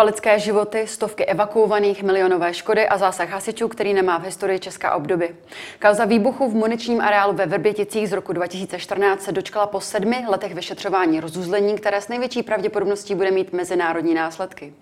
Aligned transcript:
Dva 0.00 0.06
lidské 0.06 0.38
životy, 0.38 0.86
stovky 0.86 1.24
evakuovaných, 1.24 2.02
milionové 2.02 2.54
škody 2.54 2.88
a 2.88 2.98
zásah 2.98 3.28
hasičů, 3.28 3.68
který 3.68 3.94
nemá 3.94 4.18
v 4.18 4.24
historii 4.24 4.58
Česká 4.58 4.94
obdoby. 4.94 5.36
Kauza 5.82 6.04
výbuchu 6.04 6.50
v 6.50 6.54
muničním 6.54 7.00
areálu 7.00 7.32
ve 7.32 7.46
Vrběticích 7.46 8.08
z 8.08 8.12
roku 8.12 8.32
2014 8.32 9.22
se 9.22 9.32
dočkala 9.32 9.66
po 9.66 9.80
sedmi 9.80 10.24
letech 10.28 10.54
vyšetřování 10.54 11.20
rozuzlení, 11.20 11.74
které 11.74 12.00
s 12.00 12.08
největší 12.08 12.42
pravděpodobností 12.42 13.14
bude 13.14 13.30
mít 13.30 13.52
mezinárodní 13.52 14.14
následky. 14.14 14.72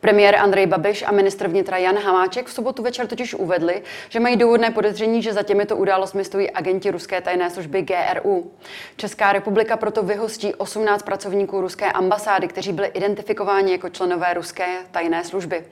Premiér 0.00 0.36
Andrej 0.36 0.66
Babiš 0.66 1.04
a 1.06 1.12
ministr 1.12 1.48
vnitra 1.48 1.76
Jan 1.76 1.98
Hamáček 1.98 2.46
v 2.46 2.52
sobotu 2.52 2.82
večer 2.82 3.06
totiž 3.06 3.34
uvedli, 3.34 3.82
že 4.08 4.20
mají 4.20 4.36
důvodné 4.36 4.70
podezření, 4.70 5.22
že 5.22 5.32
za 5.32 5.42
těmito 5.42 5.76
událostmi 5.76 6.24
stojí 6.24 6.50
agenti 6.50 6.90
ruské 6.90 7.20
tajné 7.20 7.50
služby 7.50 7.82
GRU. 7.82 8.50
Česká 8.96 9.32
republika 9.32 9.76
proto 9.76 10.02
vyhostí 10.02 10.54
18 10.54 11.02
pracovníků 11.02 11.60
ruské 11.60 11.92
ambasády, 11.92 12.48
kteří 12.48 12.72
byli 12.72 12.88
identifikováni 12.88 13.72
jako 13.72 13.88
členové 13.88 14.34
ruské 14.34 14.66
tajné 14.90 15.24
služby. 15.24 15.64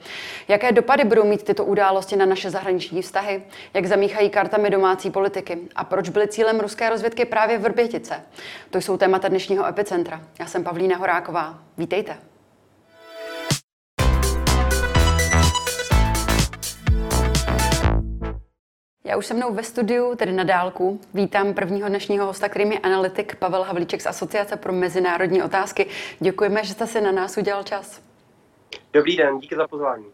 Jaké 0.47 0.71
dopady 0.71 1.03
budou 1.03 1.23
mít 1.23 1.43
tyto 1.43 1.65
události 1.65 2.15
na 2.15 2.25
naše 2.25 2.49
zahraniční 2.49 3.01
vztahy? 3.01 3.43
Jak 3.73 3.85
zamíchají 3.85 4.29
kartami 4.29 4.69
domácí 4.69 5.11
politiky? 5.11 5.57
A 5.75 5.83
proč 5.83 6.09
byly 6.09 6.27
cílem 6.27 6.59
ruské 6.59 6.89
rozvědky 6.89 7.25
právě 7.25 7.57
Vrbětice? 7.57 8.23
To 8.69 8.77
jsou 8.77 8.97
témata 8.97 9.27
dnešního 9.27 9.67
epicentra. 9.67 10.21
Já 10.39 10.45
jsem 10.45 10.63
Pavlína 10.63 10.97
Horáková. 10.97 11.59
Vítejte. 11.77 12.28
Já 19.09 19.17
už 19.17 19.25
se 19.25 19.33
mnou 19.33 19.53
ve 19.53 19.63
studiu, 19.63 20.15
tedy 20.15 20.31
na 20.31 20.43
dálku, 20.43 20.99
vítám 21.13 21.53
prvního 21.53 21.89
dnešního 21.89 22.25
hosta, 22.25 22.49
kterým 22.49 22.71
je 22.71 22.79
analytik 22.79 23.35
Pavel 23.35 23.63
Havlíček 23.63 24.01
z 24.01 24.05
Asociace 24.05 24.55
pro 24.55 24.73
mezinárodní 24.73 25.43
otázky. 25.43 25.87
Děkujeme, 26.19 26.63
že 26.63 26.73
jste 26.73 26.87
si 26.87 27.01
na 27.01 27.11
nás 27.11 27.37
udělal 27.37 27.63
čas. 27.63 28.01
Dobrý 28.93 29.17
den, 29.17 29.39
díky 29.39 29.55
za 29.55 29.67
pozvání. 29.67 30.05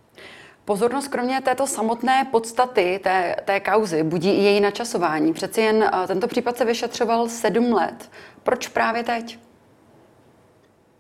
Pozornost 0.66 1.08
kromě 1.08 1.42
této 1.42 1.68
samotné 1.68 2.28
podstaty 2.32 3.00
té, 3.04 3.36
té 3.46 3.60
kauzy 3.60 4.04
budí 4.04 4.30
i 4.30 4.44
její 4.44 4.62
načasování. 4.62 5.34
Přeci 5.34 5.62
jen 5.62 5.92
tento 6.08 6.28
případ 6.28 6.58
se 6.58 6.66
vyšetřoval 6.66 7.30
sedm 7.30 7.74
let. 7.74 8.12
Proč 8.44 8.68
právě 8.68 9.04
teď? 9.04 9.40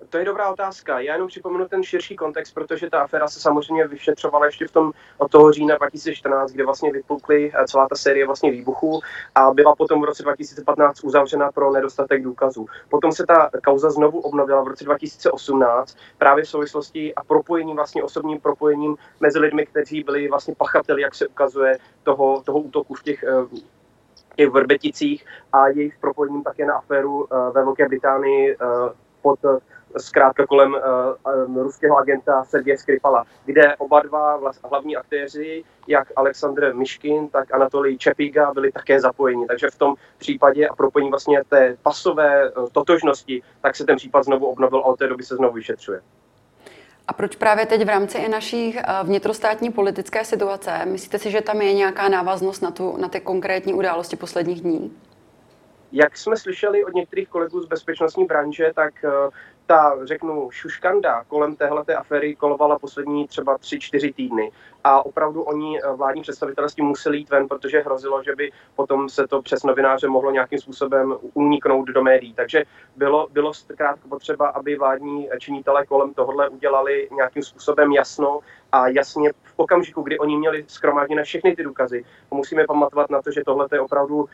To 0.09 0.17
je 0.17 0.25
dobrá 0.25 0.49
otázka. 0.49 0.99
Já 0.99 1.13
jenom 1.13 1.27
připomenu 1.27 1.67
ten 1.67 1.83
širší 1.83 2.15
kontext, 2.15 2.53
protože 2.53 2.89
ta 2.89 3.01
aféra 3.01 3.27
se 3.27 3.39
samozřejmě 3.39 3.87
vyšetřovala 3.87 4.45
ještě 4.45 4.67
v 4.67 4.71
tom 4.71 4.91
od 5.17 5.31
toho 5.31 5.51
října 5.51 5.77
2014, 5.77 6.51
kde 6.51 6.65
vlastně 6.65 6.91
vypukly 6.91 7.51
eh, 7.53 7.67
celá 7.67 7.87
ta 7.87 7.95
série 7.95 8.25
vlastně 8.25 8.51
výbuchů 8.51 9.01
a 9.35 9.51
byla 9.51 9.75
potom 9.75 10.01
v 10.01 10.05
roce 10.05 10.23
2015 10.23 11.03
uzavřena 11.03 11.51
pro 11.51 11.71
nedostatek 11.71 12.23
důkazů. 12.23 12.65
Potom 12.89 13.11
se 13.11 13.25
ta 13.25 13.49
kauza 13.63 13.89
znovu 13.89 14.19
obnovila 14.19 14.63
v 14.63 14.67
roce 14.67 14.83
2018 14.83 15.97
právě 16.17 16.43
v 16.43 16.49
souvislosti 16.49 17.15
a 17.15 17.23
propojením 17.23 17.75
vlastně 17.75 18.03
osobním 18.03 18.39
propojením 18.39 18.95
mezi 19.19 19.39
lidmi, 19.39 19.65
kteří 19.65 20.03
byli 20.03 20.27
vlastně 20.27 20.55
pachateli, 20.55 21.01
jak 21.01 21.15
se 21.15 21.27
ukazuje, 21.27 21.77
toho, 22.03 22.41
toho 22.45 22.59
útoku 22.59 22.93
v 22.93 23.03
těch 23.03 23.23
eh, 23.23 23.65
těch 24.35 24.49
Vrbeticích 24.49 25.25
a 25.53 25.67
jejich 25.67 25.97
propojením 25.97 26.43
také 26.43 26.65
na 26.65 26.73
aféru 26.73 27.27
eh, 27.31 27.51
ve 27.51 27.63
Velké 27.63 27.87
Británii 27.87 28.57
pod 29.21 29.39
zkrátka 29.97 30.45
kolem 30.47 30.73
uh, 30.73 31.63
ruského 31.63 31.97
agenta 31.97 32.43
Sergeje 32.43 32.77
Skripala, 32.77 33.25
kde 33.45 33.75
oba 33.75 33.99
dva 33.99 34.37
vlast, 34.37 34.59
hlavní 34.69 34.97
aktéři, 34.97 35.63
jak 35.87 36.07
Aleksandr 36.15 36.73
Miškin, 36.73 37.27
tak 37.29 37.53
Anatolij 37.53 37.97
Čepiga 37.97 38.53
byli 38.53 38.71
také 38.71 38.99
zapojeni. 38.99 39.45
Takže 39.45 39.69
v 39.69 39.77
tom 39.77 39.95
případě 40.17 40.67
a 40.67 40.75
propojení 40.75 41.09
vlastně 41.09 41.41
té 41.49 41.77
pasové 41.83 42.51
uh, 42.51 42.67
totožnosti, 42.71 43.41
tak 43.61 43.75
se 43.75 43.85
ten 43.85 43.95
případ 43.95 44.23
znovu 44.23 44.45
obnovil 44.45 44.79
a 44.79 44.85
od 44.85 44.99
té 44.99 45.07
doby 45.07 45.23
se 45.23 45.35
znovu 45.35 45.53
vyšetřuje. 45.53 46.01
A 47.07 47.13
proč 47.13 47.35
právě 47.35 47.65
teď 47.65 47.85
v 47.85 47.89
rámci 47.89 48.17
i 48.17 48.29
naší 48.29 48.79
vnitrostátní 49.03 49.71
politické 49.71 50.25
situace? 50.25 50.85
Myslíte 50.85 51.19
si, 51.19 51.31
že 51.31 51.41
tam 51.41 51.61
je 51.61 51.73
nějaká 51.73 52.09
návaznost 52.09 52.61
na, 52.61 52.71
tu, 52.71 52.97
na 52.97 53.07
ty 53.07 53.19
konkrétní 53.19 53.73
události 53.73 54.15
posledních 54.15 54.61
dní? 54.61 54.97
Jak 55.91 56.17
jsme 56.17 56.37
slyšeli 56.37 56.85
od 56.85 56.93
některých 56.93 57.29
kolegů 57.29 57.61
z 57.61 57.67
bezpečnostní 57.67 58.25
branže, 58.25 58.71
tak 58.75 58.93
ta, 59.65 60.05
řeknu, 60.05 60.51
šuškanda 60.51 61.23
kolem 61.23 61.55
téhleté 61.55 61.95
aféry 61.95 62.35
kolovala 62.35 62.79
poslední 62.79 63.27
třeba 63.27 63.57
3-4 63.57 64.13
týdny 64.13 64.51
a 64.83 65.05
opravdu 65.05 65.41
oni, 65.41 65.79
eh, 65.79 65.93
vládní 65.93 66.21
představitelé, 66.21 66.69
s 66.69 66.75
tím 66.75 66.85
museli 66.85 67.17
jít 67.17 67.29
ven, 67.29 67.47
protože 67.47 67.79
hrozilo, 67.79 68.23
že 68.23 68.35
by 68.35 68.51
potom 68.75 69.09
se 69.09 69.27
to 69.27 69.41
přes 69.41 69.63
novináře 69.63 70.07
mohlo 70.07 70.31
nějakým 70.31 70.59
způsobem 70.59 71.15
uniknout 71.33 71.85
do 71.85 72.03
médií. 72.03 72.33
Takže 72.33 72.63
bylo, 72.95 73.27
bylo 73.31 73.53
zkrátka 73.53 74.07
potřeba, 74.09 74.47
aby 74.47 74.77
vládní 74.77 75.29
činitelé 75.39 75.85
kolem 75.85 76.13
tohle 76.13 76.49
udělali 76.49 77.09
nějakým 77.11 77.43
způsobem 77.43 77.91
jasno 77.91 78.39
a 78.75 78.87
jasně 78.87 79.31
v 79.43 79.53
okamžiku, 79.55 80.01
kdy 80.01 80.19
oni 80.19 80.37
měli 80.37 80.65
schromážděné 80.67 81.23
všechny 81.23 81.55
ty 81.55 81.63
důkazy. 81.63 82.05
Musíme 82.31 82.65
pamatovat 82.67 83.09
na 83.09 83.21
to, 83.21 83.31
že 83.31 83.41
tohle 83.45 83.67
je 83.73 83.79
opravdu 83.79 84.15
uh, 84.15 84.27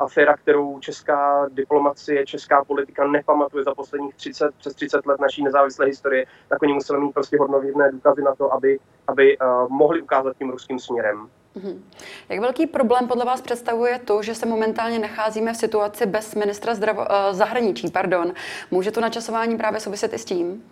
aféra, 0.00 0.36
kterou 0.36 0.80
česká 0.80 1.46
diplomacie, 1.52 2.26
česká 2.26 2.64
politika 2.64 3.06
nepamatuje 3.06 3.64
za 3.64 3.74
posledních 3.74 4.14
30, 4.14 4.54
přes 4.58 4.74
30 4.74 5.06
let 5.06 5.20
naší 5.20 5.44
nezávislé 5.44 5.86
historie, 5.86 6.26
tak 6.48 6.62
oni 6.62 6.72
museli 6.72 7.00
mít 7.00 7.14
prostě 7.14 7.36
hodnověrné 7.40 7.92
důkazy 7.92 8.22
na 8.22 8.34
to, 8.34 8.52
aby, 8.52 8.78
aby 9.06 9.38
uh, 9.38 9.68
mohli 9.68 10.02
ukázat 10.02 10.36
tím 10.36 10.50
ruským 10.50 10.78
směrem. 10.78 11.28
Mm-hmm. 11.56 11.80
Jak 12.28 12.40
velký 12.40 12.66
problém 12.66 13.08
podle 13.08 13.24
vás 13.24 13.40
představuje 13.40 13.98
to, 13.98 14.22
že 14.22 14.34
se 14.34 14.46
momentálně 14.46 14.98
nacházíme 14.98 15.52
v 15.52 15.56
situaci 15.56 16.06
bez 16.06 16.34
ministra 16.34 16.72
zdravo- 16.72 17.06
uh, 17.10 17.36
zahraničí? 17.36 17.90
Pardon. 17.90 18.32
Může 18.70 18.90
to 18.90 19.00
načasování 19.00 19.56
právě 19.56 19.80
souviset 19.80 20.12
i 20.12 20.18
s 20.18 20.24
tím? 20.24 20.62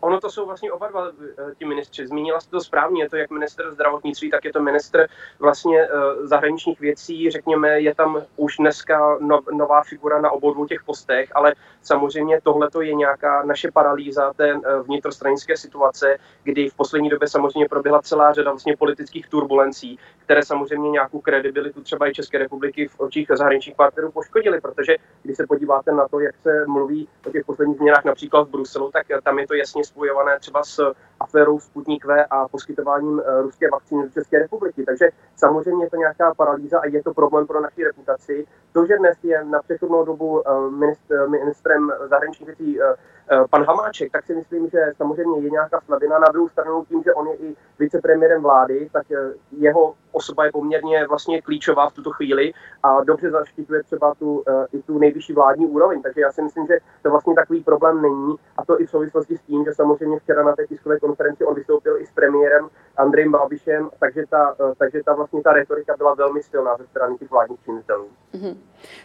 Ono 0.00 0.20
to 0.20 0.30
jsou 0.30 0.46
vlastně 0.46 0.72
oba 0.72 0.88
dva 0.88 1.08
eh, 1.08 1.54
ti 1.58 1.64
ministři. 1.64 2.06
Zmínila 2.06 2.40
jste 2.40 2.50
to 2.50 2.60
správně, 2.60 3.02
je 3.02 3.10
to 3.10 3.16
jak 3.16 3.30
minister 3.30 3.70
zdravotnictví, 3.70 4.30
tak 4.30 4.44
je 4.44 4.52
to 4.52 4.62
minister 4.62 5.08
vlastně 5.38 5.82
eh, 5.82 5.88
zahraničních 6.26 6.80
věcí. 6.80 7.30
Řekněme, 7.30 7.80
je 7.80 7.94
tam 7.94 8.22
už 8.36 8.56
dneska 8.56 9.18
no, 9.20 9.40
nová 9.52 9.82
figura 9.82 10.20
na 10.20 10.30
obou 10.30 10.54
dvou 10.54 10.66
těch 10.66 10.84
postech, 10.84 11.28
ale 11.34 11.54
samozřejmě 11.82 12.40
tohle 12.42 12.68
je 12.80 12.94
nějaká 12.94 13.44
naše 13.44 13.70
paralýza 13.70 14.32
té 14.32 14.50
eh, 14.50 14.80
vnitrostranické 14.82 15.56
situace, 15.56 16.16
kdy 16.42 16.68
v 16.68 16.74
poslední 16.74 17.08
době 17.08 17.28
samozřejmě 17.28 17.68
proběhla 17.68 18.02
celá 18.02 18.32
řada 18.32 18.50
vlastně 18.50 18.76
politických 18.76 19.28
turbulencí, 19.28 19.98
které 20.30 20.42
samozřejmě 20.44 20.90
nějakou 20.90 21.20
kredibilitu 21.20 21.82
třeba 21.82 22.08
i 22.08 22.12
České 22.12 22.38
republiky 22.38 22.88
v 22.88 23.00
očích 23.00 23.28
zahraničních 23.34 23.76
partnerů 23.76 24.12
poškodily, 24.12 24.60
protože 24.60 24.96
když 25.22 25.36
se 25.36 25.46
podíváte 25.46 25.92
na 25.92 26.08
to, 26.08 26.20
jak 26.20 26.34
se 26.42 26.64
mluví 26.66 27.08
o 27.26 27.30
těch 27.30 27.44
posledních 27.44 27.76
změnách 27.76 28.04
například 28.04 28.42
v 28.42 28.50
Bruselu, 28.50 28.90
tak 28.90 29.06
tam 29.24 29.38
je 29.38 29.46
to 29.46 29.54
jasně 29.54 29.84
spojované 29.84 30.38
třeba 30.38 30.62
s 30.64 30.92
aférou 31.20 31.60
Sputnik 31.60 32.04
V 32.04 32.24
a 32.30 32.48
poskytováním 32.48 33.20
eh, 33.20 33.42
ruské 33.42 33.70
vakcíny 33.70 34.02
do 34.02 34.10
České 34.10 34.38
republiky. 34.38 34.84
Takže 34.84 35.08
samozřejmě 35.36 35.84
je 35.84 35.90
to 35.90 35.96
nějaká 35.96 36.34
paralýza 36.34 36.80
a 36.80 36.86
je 36.86 37.02
to 37.02 37.14
problém 37.14 37.46
pro 37.46 37.60
naši 37.60 37.84
reputaci. 37.84 38.46
To, 38.72 38.86
že 38.86 38.98
dnes 38.98 39.18
je 39.22 39.44
na 39.44 39.62
přechodnou 39.62 40.04
dobu 40.04 40.42
eh, 40.48 40.70
ministr, 40.70 41.28
ministrem 41.28 41.92
zahraničních 42.08 42.46
věcí 42.46 42.80
eh, 42.80 42.94
pan 43.50 43.64
Hamáček, 43.64 44.12
tak 44.12 44.26
si 44.26 44.34
myslím, 44.34 44.68
že 44.68 44.92
samozřejmě 44.96 45.40
je 45.40 45.50
nějaká 45.50 45.80
slabina. 45.80 46.18
Na 46.18 46.28
druhou 46.32 46.48
stranu 46.48 46.84
tím, 46.88 47.02
že 47.02 47.14
on 47.14 47.28
je 47.28 47.36
i 47.36 47.56
vicepremiérem 47.78 48.42
vlády, 48.42 48.88
tak 48.92 49.06
jeho 49.52 49.94
osoba 50.12 50.44
je 50.44 50.52
poměrně 50.52 51.06
vlastně 51.06 51.42
klíčová 51.42 51.88
v 51.88 51.92
tuto 51.92 52.10
chvíli 52.10 52.52
a 52.82 53.04
dobře 53.04 53.30
zaštiťuje 53.30 53.82
třeba 53.82 54.14
tu, 54.14 54.44
i 54.72 54.82
tu 54.82 54.98
nejvyšší 54.98 55.32
vládní 55.32 55.66
úroveň. 55.66 56.02
Takže 56.02 56.20
já 56.20 56.32
si 56.32 56.42
myslím, 56.42 56.66
že 56.66 56.78
to 57.02 57.10
vlastně 57.10 57.34
takový 57.34 57.64
problém 57.64 58.02
není 58.02 58.34
a 58.56 58.64
to 58.64 58.80
i 58.80 58.86
v 58.86 58.90
souvislosti 58.90 59.36
s 59.36 59.42
tím, 59.42 59.64
že 59.64 59.74
samozřejmě 59.74 60.18
včera 60.18 60.42
na 60.42 60.56
té 60.56 60.66
tiskové 60.66 60.98
konferenci 61.10 61.44
on 61.44 61.54
vystoupil 61.54 61.98
i 62.00 62.06
s 62.06 62.12
premiérem 62.14 62.70
Andrejem 63.00 63.32
Babišem, 63.32 63.90
takže 64.00 64.24
ta, 64.30 64.54
eh, 64.60 64.74
takže 64.78 65.00
ta 65.04 65.14
vlastně 65.14 65.42
ta 65.42 65.52
retorika 65.52 65.96
byla 65.96 66.14
velmi 66.14 66.42
silná 66.42 66.76
ze 66.76 66.86
strany 66.86 67.18
těch 67.18 67.30
vládních 67.30 67.60
činitelů. 67.64 68.08
Mm-hmm. 68.34 68.56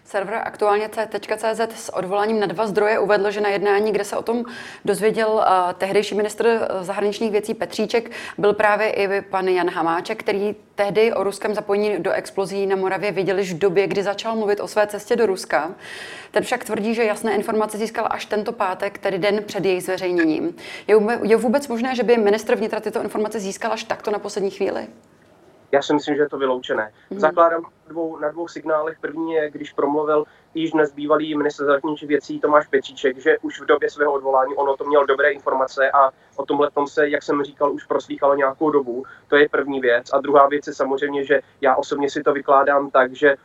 Server 0.03 0.41
aktuálně 0.43 0.89
CZ 0.89 1.59
s 1.75 1.95
odvoláním 1.95 2.39
na 2.39 2.47
dva 2.47 2.67
zdroje 2.67 2.99
uvedl, 2.99 3.31
že 3.31 3.41
na 3.41 3.49
jednání, 3.49 3.91
kde 3.91 4.03
se 4.03 4.17
o 4.17 4.21
tom 4.21 4.45
dozvěděl 4.85 5.29
uh, 5.29 5.43
tehdejší 5.73 6.15
ministr 6.15 6.47
eh, 6.47 6.83
zahraničních 6.83 7.31
věcí 7.31 7.53
Petříček, 7.53 8.11
byl 8.37 8.53
právě 8.53 8.89
i 8.89 9.21
pan 9.21 9.47
Jan 9.47 9.69
Hamáček, 9.69 10.19
který 10.19 10.55
tehdy 10.75 11.13
o 11.13 11.23
ruském 11.23 11.55
zapojení 11.55 11.99
do 11.99 12.11
explozí 12.11 12.67
na 12.67 12.75
Moravě 12.75 13.11
viděl 13.11 13.39
již 13.39 13.53
v 13.53 13.57
době, 13.57 13.87
kdy 13.87 14.03
začal 14.03 14.35
mluvit 14.35 14.59
o 14.59 14.67
své 14.67 14.87
cestě 14.87 15.15
do 15.15 15.25
Ruska. 15.25 15.71
Ten 16.31 16.43
však 16.43 16.63
tvrdí, 16.63 16.95
že 16.95 17.03
jasné 17.03 17.35
informace 17.35 17.77
získal 17.77 18.07
až 18.09 18.25
tento 18.25 18.51
pátek, 18.51 18.97
tedy 18.97 19.17
den 19.17 19.43
před 19.43 19.65
jejich 19.65 19.83
zveřejněním. 19.83 20.55
Je 21.23 21.37
vůbec 21.37 21.67
možné, 21.67 21.95
že 21.95 22.03
by 22.03 22.17
ministr 22.17 22.55
vnitra 22.55 22.79
tyto 22.79 23.01
informace 23.01 23.39
získal 23.39 23.73
až 23.73 23.83
takto 23.87 24.11
na 24.11 24.19
poslední 24.19 24.51
chvíli? 24.51 24.87
Já 25.71 25.81
si 25.81 25.93
myslím, 25.93 26.15
že 26.15 26.21
je 26.21 26.29
to 26.29 26.37
vyloučené. 26.37 26.91
Mm. 27.09 27.19
Zakládám 27.19 27.61
na 27.61 27.69
dvou, 27.87 28.19
na 28.19 28.29
dvou 28.29 28.47
signálech. 28.47 28.97
První 29.01 29.33
je, 29.33 29.51
když 29.51 29.73
promluvil 29.73 30.25
již 30.53 30.71
dnes 30.71 30.93
bývalý 30.93 31.37
minister 31.37 31.65
zahraničních 31.65 32.09
věcí 32.09 32.39
Tomáš 32.39 32.67
Petříček, 32.67 33.17
že 33.17 33.37
už 33.41 33.61
v 33.61 33.65
době 33.65 33.89
svého 33.89 34.13
odvolání 34.13 34.55
ono 34.55 34.77
to 34.77 34.83
měl 34.83 35.05
dobré 35.05 35.31
informace 35.31 35.91
a 35.91 36.11
o 36.35 36.45
tomhle 36.45 36.71
tom 36.71 36.87
se, 36.87 37.09
jak 37.09 37.23
jsem 37.23 37.43
říkal, 37.43 37.73
už 37.73 37.85
proslýchalo 37.85 38.35
nějakou 38.35 38.69
dobu. 38.69 39.03
To 39.27 39.35
je 39.35 39.49
první 39.49 39.79
věc. 39.79 40.13
A 40.13 40.19
druhá 40.19 40.47
věc 40.47 40.67
je 40.67 40.73
samozřejmě, 40.73 41.25
že 41.25 41.41
já 41.61 41.75
osobně 41.75 42.09
si 42.09 42.23
to 42.23 42.33
vykládám 42.33 42.91
tak, 42.91 43.13
že 43.13 43.35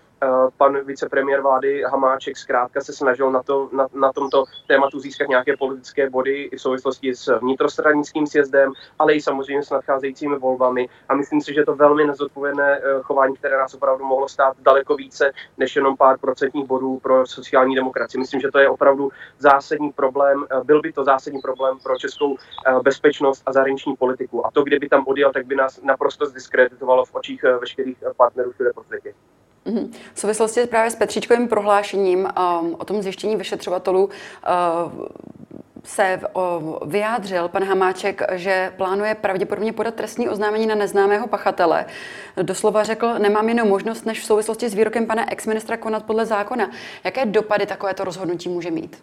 pan 0.57 0.85
vicepremiér 0.85 1.41
vlády 1.41 1.83
Hamáček 1.83 2.37
zkrátka 2.37 2.81
se 2.81 2.93
snažil 2.93 3.31
na, 3.31 3.43
to, 3.43 3.69
na, 3.73 3.87
na 3.95 4.13
tomto 4.13 4.45
tématu 4.69 5.01
získat 5.01 5.29
nějaké 5.29 5.57
politické 5.57 6.11
body 6.11 6.43
i 6.43 6.57
v 6.57 6.61
souvislosti 6.61 7.15
s 7.15 7.39
vnitrostranickým 7.39 8.27
sjezdem, 8.27 8.73
ale 8.99 9.15
i 9.15 9.21
samozřejmě 9.21 9.63
s 9.63 9.71
nadcházejícími 9.71 10.39
volbami. 10.39 10.89
A 11.09 11.15
myslím 11.15 11.41
si, 11.41 11.55
že 11.55 11.65
to 11.65 11.75
velmi 11.75 12.05
nezodpovědné 12.05 12.81
chování, 13.03 13.37
které 13.37 13.59
nás 13.59 13.75
opravdu 13.75 14.05
mohlo 14.05 14.29
stát 14.29 14.57
daleko 14.59 14.97
více 14.97 15.33
než 15.59 15.77
jenom 15.77 15.97
pár 15.97 16.19
procentních 16.19 16.67
bodů 16.67 16.99
pro 16.99 17.27
sociální 17.27 17.75
demokracii. 17.75 18.21
Myslím, 18.21 18.41
že 18.41 18.51
to 18.51 18.59
je 18.59 18.69
opravdu 18.69 19.11
zásadní 19.39 19.93
problém. 19.93 20.47
Byl 20.65 20.81
by 20.81 20.93
to 20.93 21.05
zásadní 21.05 21.41
problém 21.41 21.79
pro 21.83 21.99
českou 21.99 22.37
bezpečnost 22.83 23.43
a 23.47 23.53
zahraniční 23.53 23.97
politiku. 23.97 24.47
A 24.47 24.51
to, 24.51 24.63
kdyby 24.63 24.89
tam 24.89 25.05
odjel, 25.07 25.33
tak 25.33 25.47
by 25.47 25.57
nás 25.57 25.83
naprosto 25.83 26.27
zdiskreditovalo 26.27 27.05
v 27.05 27.15
očích 27.15 27.43
veškerých 27.43 27.97
partnerů 28.17 28.53
všude 28.53 28.73
po 28.75 28.85
světě. 28.85 29.15
Mhm. 29.65 29.93
V 30.15 30.21
souvislosti 30.21 30.67
právě 30.67 30.91
s 30.91 30.95
Petříčkovým 30.95 31.49
prohlášením 31.49 32.19
um, 32.19 32.77
o 32.79 32.85
tom 32.85 33.03
zjištění 33.03 33.37
vyšetřovatelů 33.37 34.05
uh, 34.05 35.07
se 35.85 36.21
vyjádřil 36.87 37.49
pan 37.49 37.65
Hamáček, 37.65 38.23
že 38.33 38.73
plánuje 38.77 39.15
pravděpodobně 39.15 39.73
podat 39.73 39.95
trestní 39.95 40.29
oznámení 40.29 40.67
na 40.67 40.75
neznámého 40.75 41.27
pachatele. 41.27 41.87
Doslova 42.43 42.85
řekl, 42.85 43.15
nemám 43.19 43.49
jinou 43.49 43.67
možnost, 43.67 44.07
než 44.07 44.21
v 44.21 44.25
souvislosti 44.25 44.69
s 44.69 44.75
výrokem 44.75 45.07
pana 45.07 45.33
exministra 45.33 45.77
konat 45.77 46.05
podle 46.05 46.27
zákona. 46.27 46.71
Jaké 47.05 47.27
dopady 47.27 47.67
takovéto 47.67 48.05
rozhodnutí 48.05 48.49
může 48.49 48.71
mít? 48.71 48.97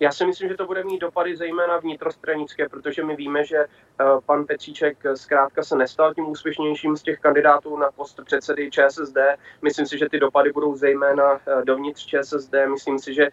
Já 0.00 0.12
si 0.12 0.26
myslím, 0.26 0.48
že 0.48 0.54
to 0.54 0.66
bude 0.66 0.84
mít 0.84 0.98
dopady 0.98 1.36
zejména 1.36 1.78
vnitrostranické, 1.78 2.68
protože 2.68 3.04
my 3.04 3.16
víme, 3.16 3.44
že 3.44 3.56
eh, 3.58 4.04
pan 4.26 4.44
Petříček 4.44 4.98
zkrátka 5.14 5.62
se 5.62 5.76
nestal 5.76 6.14
tím 6.14 6.28
úspěšnějším 6.28 6.96
z 6.96 7.02
těch 7.02 7.20
kandidátů 7.20 7.76
na 7.76 7.90
post 7.90 8.20
předsedy 8.24 8.70
ČSSD. 8.70 9.18
Myslím 9.62 9.86
si, 9.86 9.98
že 9.98 10.08
ty 10.08 10.18
dopady 10.18 10.52
budou 10.52 10.76
zejména 10.76 11.32
eh, 11.34 11.64
dovnitř 11.64 12.06
ČSSD. 12.06 12.54
Myslím 12.70 12.98
si, 12.98 13.14
že 13.14 13.28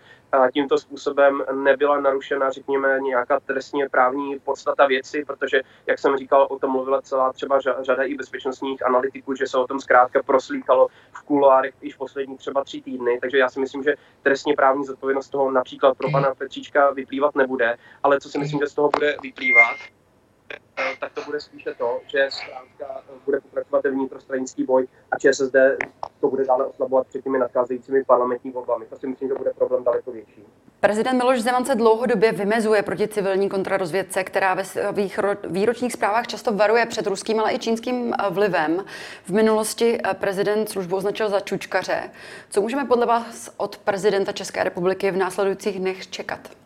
tímto 0.54 0.78
způsobem 0.78 1.44
nebyla 1.54 2.00
narušena, 2.02 2.50
řekněme, 2.52 3.00
nějaká 3.00 3.40
trestně 3.40 3.90
právní 3.90 4.40
podstata 4.40 4.88
věci, 4.88 5.26
protože, 5.26 5.62
jak 5.88 6.00
jsem 6.00 6.18
říkal, 6.18 6.48
o 6.50 6.60
tom 6.60 6.72
mluvila 6.72 7.02
celá 7.02 7.34
třeba 7.34 7.60
řada 7.60 8.04
i 8.04 8.16
bezpečnostních 8.16 8.86
analytiků, 8.86 9.36
že 9.36 9.48
se 9.48 9.58
o 9.58 9.68
tom 9.68 9.80
zkrátka 9.80 10.24
proslýchalo 10.24 10.88
v 11.12 11.24
kuloárech 11.24 11.74
již 11.82 11.96
poslední 11.96 12.38
třeba 12.38 12.64
tři 12.64 12.82
týdny. 12.82 13.20
Takže 13.22 13.38
já 13.38 13.50
si 13.50 13.60
myslím, 13.60 13.84
že 13.84 13.96
trestně 14.24 14.56
právní 14.56 14.86
zodpovědnost 14.86 15.30
toho 15.30 15.52
například 15.52 15.98
pro 15.98 16.12
pana 16.12 16.36
Petříčka 16.36 16.92
vyplývat 16.92 17.36
nebude, 17.36 17.78
ale 18.04 18.20
co 18.20 18.30
si 18.30 18.40
myslím, 18.40 18.60
že 18.60 18.68
z 18.68 18.74
toho 18.74 18.90
bude 18.90 19.16
vyplývat, 19.22 19.95
tak 21.00 21.14
to 21.14 21.22
bude 21.26 21.40
spíše 21.40 21.74
to, 21.78 22.02
že 22.08 22.28
zkrátka 22.30 23.04
eh, 23.10 23.14
bude 23.26 23.42
pokračovat 23.42 23.86
vnitrostranický 23.86 24.64
boj 24.64 24.88
a 25.12 25.18
ČSSD 25.18 25.56
to 26.20 26.28
bude 26.28 26.46
dále 26.46 26.66
oslabovat 26.66 27.08
před 27.08 27.24
těmi 27.24 27.40
nadcházejícími 27.40 28.04
parlamentní 28.04 28.52
volbami. 28.52 28.86
To 28.86 28.96
si 28.96 29.08
myslím, 29.08 29.28
že 29.28 29.36
bude 29.36 29.54
problém 29.54 29.84
daleko 29.84 30.12
větší. 30.12 30.46
Prezident 30.80 31.18
Miloš 31.18 31.42
Zeman 31.42 31.66
se 31.66 31.76
dlouhodobě 31.76 32.32
vymezuje 32.32 32.84
proti 32.84 33.08
civilní 33.08 33.50
kontrarozvědce, 33.50 34.24
která 34.24 34.54
ve 34.54 34.66
svých 34.66 35.20
výročních 35.44 35.94
zprávách 35.94 36.28
často 36.28 36.54
varuje 36.54 36.86
před 36.86 37.08
ruským, 37.08 37.40
ale 37.40 37.54
i 37.54 37.60
čínským 37.60 38.14
eh, 38.14 38.30
vlivem. 38.30 38.86
V 39.26 39.30
minulosti 39.30 40.00
prezident 40.14 40.70
službu 40.70 40.96
označil 40.96 41.30
za 41.30 41.40
čučkaře. 41.40 42.12
Co 42.50 42.62
můžeme 42.62 42.86
podle 42.86 43.06
vás 43.06 43.50
od 43.58 43.78
prezidenta 43.78 44.32
České 44.32 44.64
republiky 44.64 45.12
v 45.12 45.18
následujících 45.18 45.80
dnech 45.80 46.08
čekat? 46.08 46.65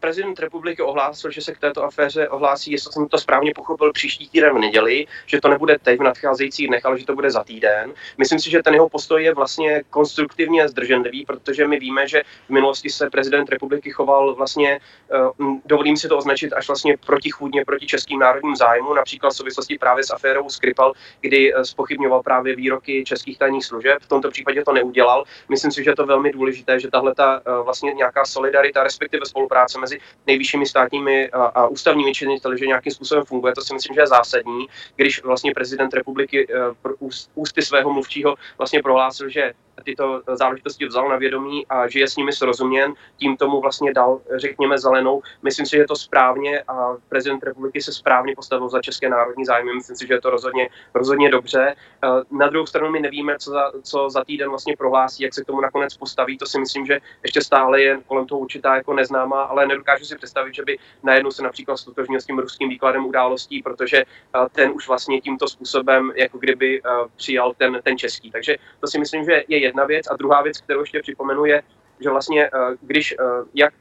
Prezident 0.00 0.38
republiky 0.38 0.82
ohlásil, 0.82 1.30
že 1.30 1.40
se 1.40 1.54
k 1.54 1.58
této 1.58 1.84
aféře 1.84 2.28
ohlásí, 2.28 2.72
jestli 2.72 2.92
jsem 2.92 3.08
to 3.08 3.18
správně 3.18 3.52
pochopil, 3.54 3.92
příští 3.92 4.28
týden 4.28 4.54
v 4.54 4.58
neděli, 4.58 5.06
že 5.26 5.40
to 5.40 5.48
nebude 5.48 5.78
teď 5.78 6.00
v 6.00 6.02
nadcházejících 6.02 6.68
dnech, 6.68 6.86
ale 6.86 6.98
že 6.98 7.06
to 7.06 7.14
bude 7.14 7.30
za 7.30 7.44
týden. 7.44 7.92
Myslím 8.18 8.38
si, 8.38 8.50
že 8.50 8.62
ten 8.62 8.74
jeho 8.74 8.88
postoj 8.88 9.24
je 9.24 9.34
vlastně 9.34 9.82
konstruktivně 9.90 10.68
zdrženlivý, 10.68 11.24
protože 11.24 11.68
my 11.68 11.78
víme, 11.78 12.08
že 12.08 12.22
v 12.46 12.50
minulosti 12.50 12.90
se 12.90 13.10
prezident 13.10 13.48
republiky 13.48 13.90
choval 13.90 14.34
vlastně, 14.34 14.80
eh, 15.12 15.44
dovolím 15.66 15.96
si 15.96 16.08
to 16.08 16.18
označit, 16.18 16.52
až 16.52 16.66
vlastně 16.66 16.96
protichůdně 17.06 17.64
proti 17.64 17.86
českým 17.86 18.18
národním 18.18 18.56
zájmu, 18.56 18.94
například 18.94 19.30
v 19.30 19.36
souvislosti 19.36 19.78
právě 19.78 20.04
s 20.04 20.10
aférou 20.10 20.48
Skripal, 20.48 20.92
kdy 21.20 21.54
eh, 21.54 21.64
spochybňoval 21.64 22.22
právě 22.22 22.56
výroky 22.56 23.04
českých 23.04 23.38
tajných 23.38 23.64
služeb. 23.64 23.98
V 24.02 24.08
tomto 24.08 24.30
případě 24.30 24.64
to 24.64 24.72
neudělal. 24.72 25.24
Myslím 25.48 25.70
si, 25.70 25.84
že 25.84 25.90
je 25.90 25.96
to 25.96 26.06
velmi 26.06 26.32
důležité, 26.32 26.80
že 26.80 26.90
tahle 26.90 27.14
ta 27.14 27.40
eh, 27.46 27.62
vlastně 27.64 27.92
nějaká 27.92 28.24
solidarita, 28.24 28.82
respektive 28.82 29.26
spolupráce 29.36 29.78
mezi 29.78 29.98
nejvyššími 30.26 30.66
státními 30.66 31.30
a, 31.30 31.44
a 31.44 31.66
ústavními 31.66 32.12
činiteli, 32.14 32.58
že 32.58 32.66
nějakým 32.66 32.92
způsobem 32.92 33.24
funguje. 33.24 33.54
To 33.54 33.60
si 33.60 33.74
myslím, 33.74 33.94
že 33.94 34.00
je 34.00 34.06
zásadní, 34.06 34.66
když 34.96 35.22
vlastně 35.22 35.52
prezident 35.52 35.94
republiky 35.94 36.46
uh, 36.48 37.10
ústy 37.34 37.62
svého 37.62 37.92
mluvčího 37.92 38.34
vlastně 38.58 38.82
prohlásil, 38.82 39.28
že 39.28 39.52
tyto 39.86 40.22
záležitosti 40.32 40.86
vzal 40.86 41.08
na 41.08 41.16
vědomí 41.16 41.66
a 41.66 41.88
že 41.88 42.00
je 42.00 42.08
s 42.08 42.16
nimi 42.16 42.32
srozuměn, 42.32 42.94
tím 43.16 43.36
tomu 43.36 43.60
vlastně 43.60 43.92
dal, 43.92 44.20
řekněme, 44.36 44.78
zelenou. 44.78 45.22
Myslím 45.42 45.66
si, 45.66 45.70
že 45.70 45.82
je 45.82 45.86
to 45.86 45.96
správně 45.96 46.62
a 46.68 46.96
prezident 47.08 47.44
republiky 47.44 47.82
se 47.82 47.92
správně 47.92 48.34
postavil 48.36 48.68
za 48.68 48.80
české 48.80 49.08
národní 49.08 49.44
zájmy. 49.44 49.74
Myslím 49.74 49.96
si, 49.96 50.06
že 50.06 50.14
je 50.14 50.20
to 50.20 50.30
rozhodně, 50.30 50.68
rozhodně 50.94 51.30
dobře. 51.30 51.74
Eh, 52.04 52.08
na 52.30 52.48
druhou 52.48 52.66
stranu 52.66 52.90
my 52.90 53.00
nevíme, 53.00 53.38
co 53.38 53.50
za, 53.50 53.72
co 53.82 54.10
za 54.10 54.24
týden 54.24 54.48
vlastně 54.48 54.76
prohlásí, 54.76 55.22
jak 55.22 55.34
se 55.34 55.42
k 55.42 55.46
tomu 55.46 55.60
nakonec 55.60 55.96
postaví. 55.96 56.38
To 56.38 56.46
si 56.46 56.58
myslím, 56.58 56.86
že 56.86 56.98
ještě 57.22 57.40
stále 57.40 57.82
je 57.82 58.00
kolem 58.06 58.26
toho 58.26 58.38
určitá 58.38 58.76
jako 58.76 58.94
neznámá, 58.94 59.42
ale 59.42 59.66
nedokážu 59.66 60.04
si 60.04 60.16
představit, 60.16 60.54
že 60.54 60.62
by 60.62 60.78
najednou 61.02 61.30
se 61.30 61.42
například 61.42 61.76
stotožnil 61.76 62.20
s 62.20 62.26
tím 62.26 62.38
ruským 62.38 62.68
výkladem 62.68 63.06
událostí, 63.06 63.62
protože 63.62 63.98
eh, 63.98 64.38
ten 64.52 64.70
už 64.74 64.88
vlastně 64.88 65.20
tímto 65.20 65.48
způsobem 65.48 66.12
jako 66.16 66.38
kdyby 66.38 66.80
eh, 66.80 66.90
přijal 67.16 67.54
ten, 67.58 67.80
ten 67.82 67.98
český. 67.98 68.30
Takže 68.30 68.56
to 68.80 68.86
si 68.86 68.98
myslím, 68.98 69.24
že 69.24 69.44
je 69.48 69.58
jedna 69.58 69.75
věc. 69.84 70.06
A 70.10 70.16
druhá 70.16 70.42
věc, 70.42 70.60
kterou 70.60 70.80
ještě 70.80 71.02
připomenu, 71.02 71.44
je, 71.44 71.62
že 72.00 72.10
vlastně, 72.10 72.46
eh, 72.46 72.50
když 72.80 73.12
eh, 73.12 73.24
jak 73.54 73.74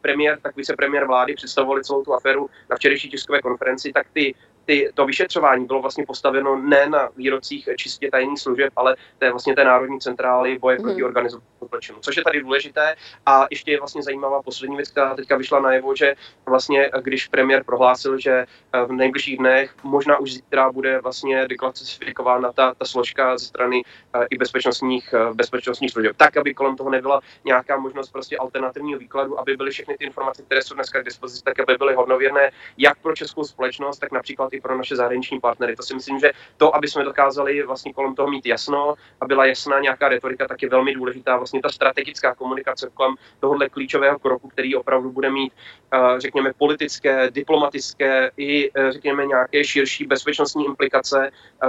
premiér, 0.00 0.38
tak 0.42 0.56
vicepremiér 0.56 1.06
vlády 1.06 1.34
představovali 1.34 1.84
celou 1.84 2.04
tu 2.04 2.14
aféru 2.14 2.50
na 2.70 2.76
včerejší 2.76 3.10
tiskové 3.10 3.40
konferenci, 3.40 3.92
tak 3.92 4.06
ty 4.12 4.34
ty, 4.64 4.90
to 4.94 5.06
vyšetřování 5.06 5.66
bylo 5.66 5.80
vlastně 5.80 6.06
postaveno 6.06 6.56
ne 6.56 6.86
na 6.86 7.08
výrocích 7.16 7.68
čistě 7.76 8.10
tajných 8.10 8.40
služeb, 8.40 8.72
ale 8.76 8.96
to 9.18 9.24
je 9.24 9.30
vlastně 9.30 9.54
té 9.54 9.64
národní 9.64 10.00
centrály 10.00 10.58
boje 10.58 10.76
proti 10.76 11.00
mm. 11.00 11.06
organizovanému 11.06 11.68
zločinu, 11.68 11.98
což 12.00 12.16
je 12.16 12.24
tady 12.24 12.40
důležité. 12.40 12.94
A 13.26 13.46
ještě 13.50 13.70
je 13.70 13.78
vlastně 13.78 14.02
zajímavá 14.02 14.42
poslední 14.42 14.76
věc, 14.76 14.90
která 14.90 15.14
teďka 15.14 15.36
vyšla 15.36 15.60
najevo, 15.60 15.96
že 15.96 16.14
vlastně 16.46 16.90
když 17.02 17.28
premiér 17.28 17.64
prohlásil, 17.64 18.18
že 18.18 18.32
eh, 18.72 18.84
v 18.84 18.92
nejbližších 18.92 19.38
dnech, 19.38 19.74
možná 19.82 20.18
už 20.18 20.32
zítra 20.32 20.72
bude 20.72 21.00
vlastně 21.00 21.48
deklasifikována 21.48 22.52
ta, 22.52 22.74
ta 22.74 22.84
složka 22.84 23.38
ze 23.38 23.44
strany 23.44 23.82
eh, 24.14 24.26
i 24.30 24.38
bezpečnostních, 24.38 25.14
eh, 25.14 25.34
bezpečnostních 25.34 25.90
služeb, 25.90 26.16
tak, 26.16 26.36
aby 26.36 26.54
kolem 26.54 26.76
toho 26.76 26.90
nebyla 26.90 27.20
nějaká 27.44 27.76
možnost 27.76 28.10
prostě 28.10 28.36
alternativního 28.36 28.98
výkladu, 28.98 29.40
aby 29.40 29.56
byly 29.56 29.70
všechny 29.70 29.96
ty 29.98 30.04
informace, 30.04 30.42
které 30.42 30.62
jsou 30.62 30.74
dneska 30.74 31.00
k 31.00 31.04
dispozici, 31.04 31.42
tak 31.44 31.60
aby 31.60 31.74
byly 31.78 31.94
hodnověrné 31.94 32.50
jak 32.78 32.98
pro 32.98 33.14
českou 33.14 33.44
společnost, 33.44 33.98
tak 33.98 34.12
například 34.12 34.51
i 34.52 34.60
pro 34.60 34.78
naše 34.78 34.96
zahraniční 34.96 35.40
partnery. 35.40 35.76
To 35.76 35.82
si 35.82 35.94
myslím, 35.94 36.18
že 36.18 36.32
to, 36.56 36.76
aby 36.76 36.88
jsme 36.88 37.04
dokázali 37.04 37.62
vlastně 37.62 37.92
kolem 37.92 38.14
toho 38.14 38.30
mít 38.30 38.46
jasno 38.46 38.94
a 39.20 39.26
byla 39.26 39.46
jasná 39.46 39.80
nějaká 39.80 40.08
retorika, 40.08 40.48
tak 40.48 40.62
je 40.62 40.68
velmi 40.68 40.94
důležitá. 40.94 41.36
Vlastně 41.36 41.62
ta 41.62 41.68
strategická 41.68 42.34
komunikace 42.34 42.90
kolem 42.94 43.14
tohohle 43.40 43.68
klíčového 43.68 44.18
kroku, 44.18 44.48
který 44.48 44.76
opravdu 44.76 45.10
bude 45.10 45.30
mít, 45.30 45.52
eh, 45.94 45.98
řekněme, 46.20 46.52
politické, 46.58 47.30
diplomatické 47.30 48.30
i, 48.36 48.70
eh, 48.74 48.92
řekněme, 48.92 49.26
nějaké 49.26 49.64
širší 49.64 50.06
bezpečnostní 50.06 50.64
implikace. 50.64 51.30
Eh, 51.62 51.68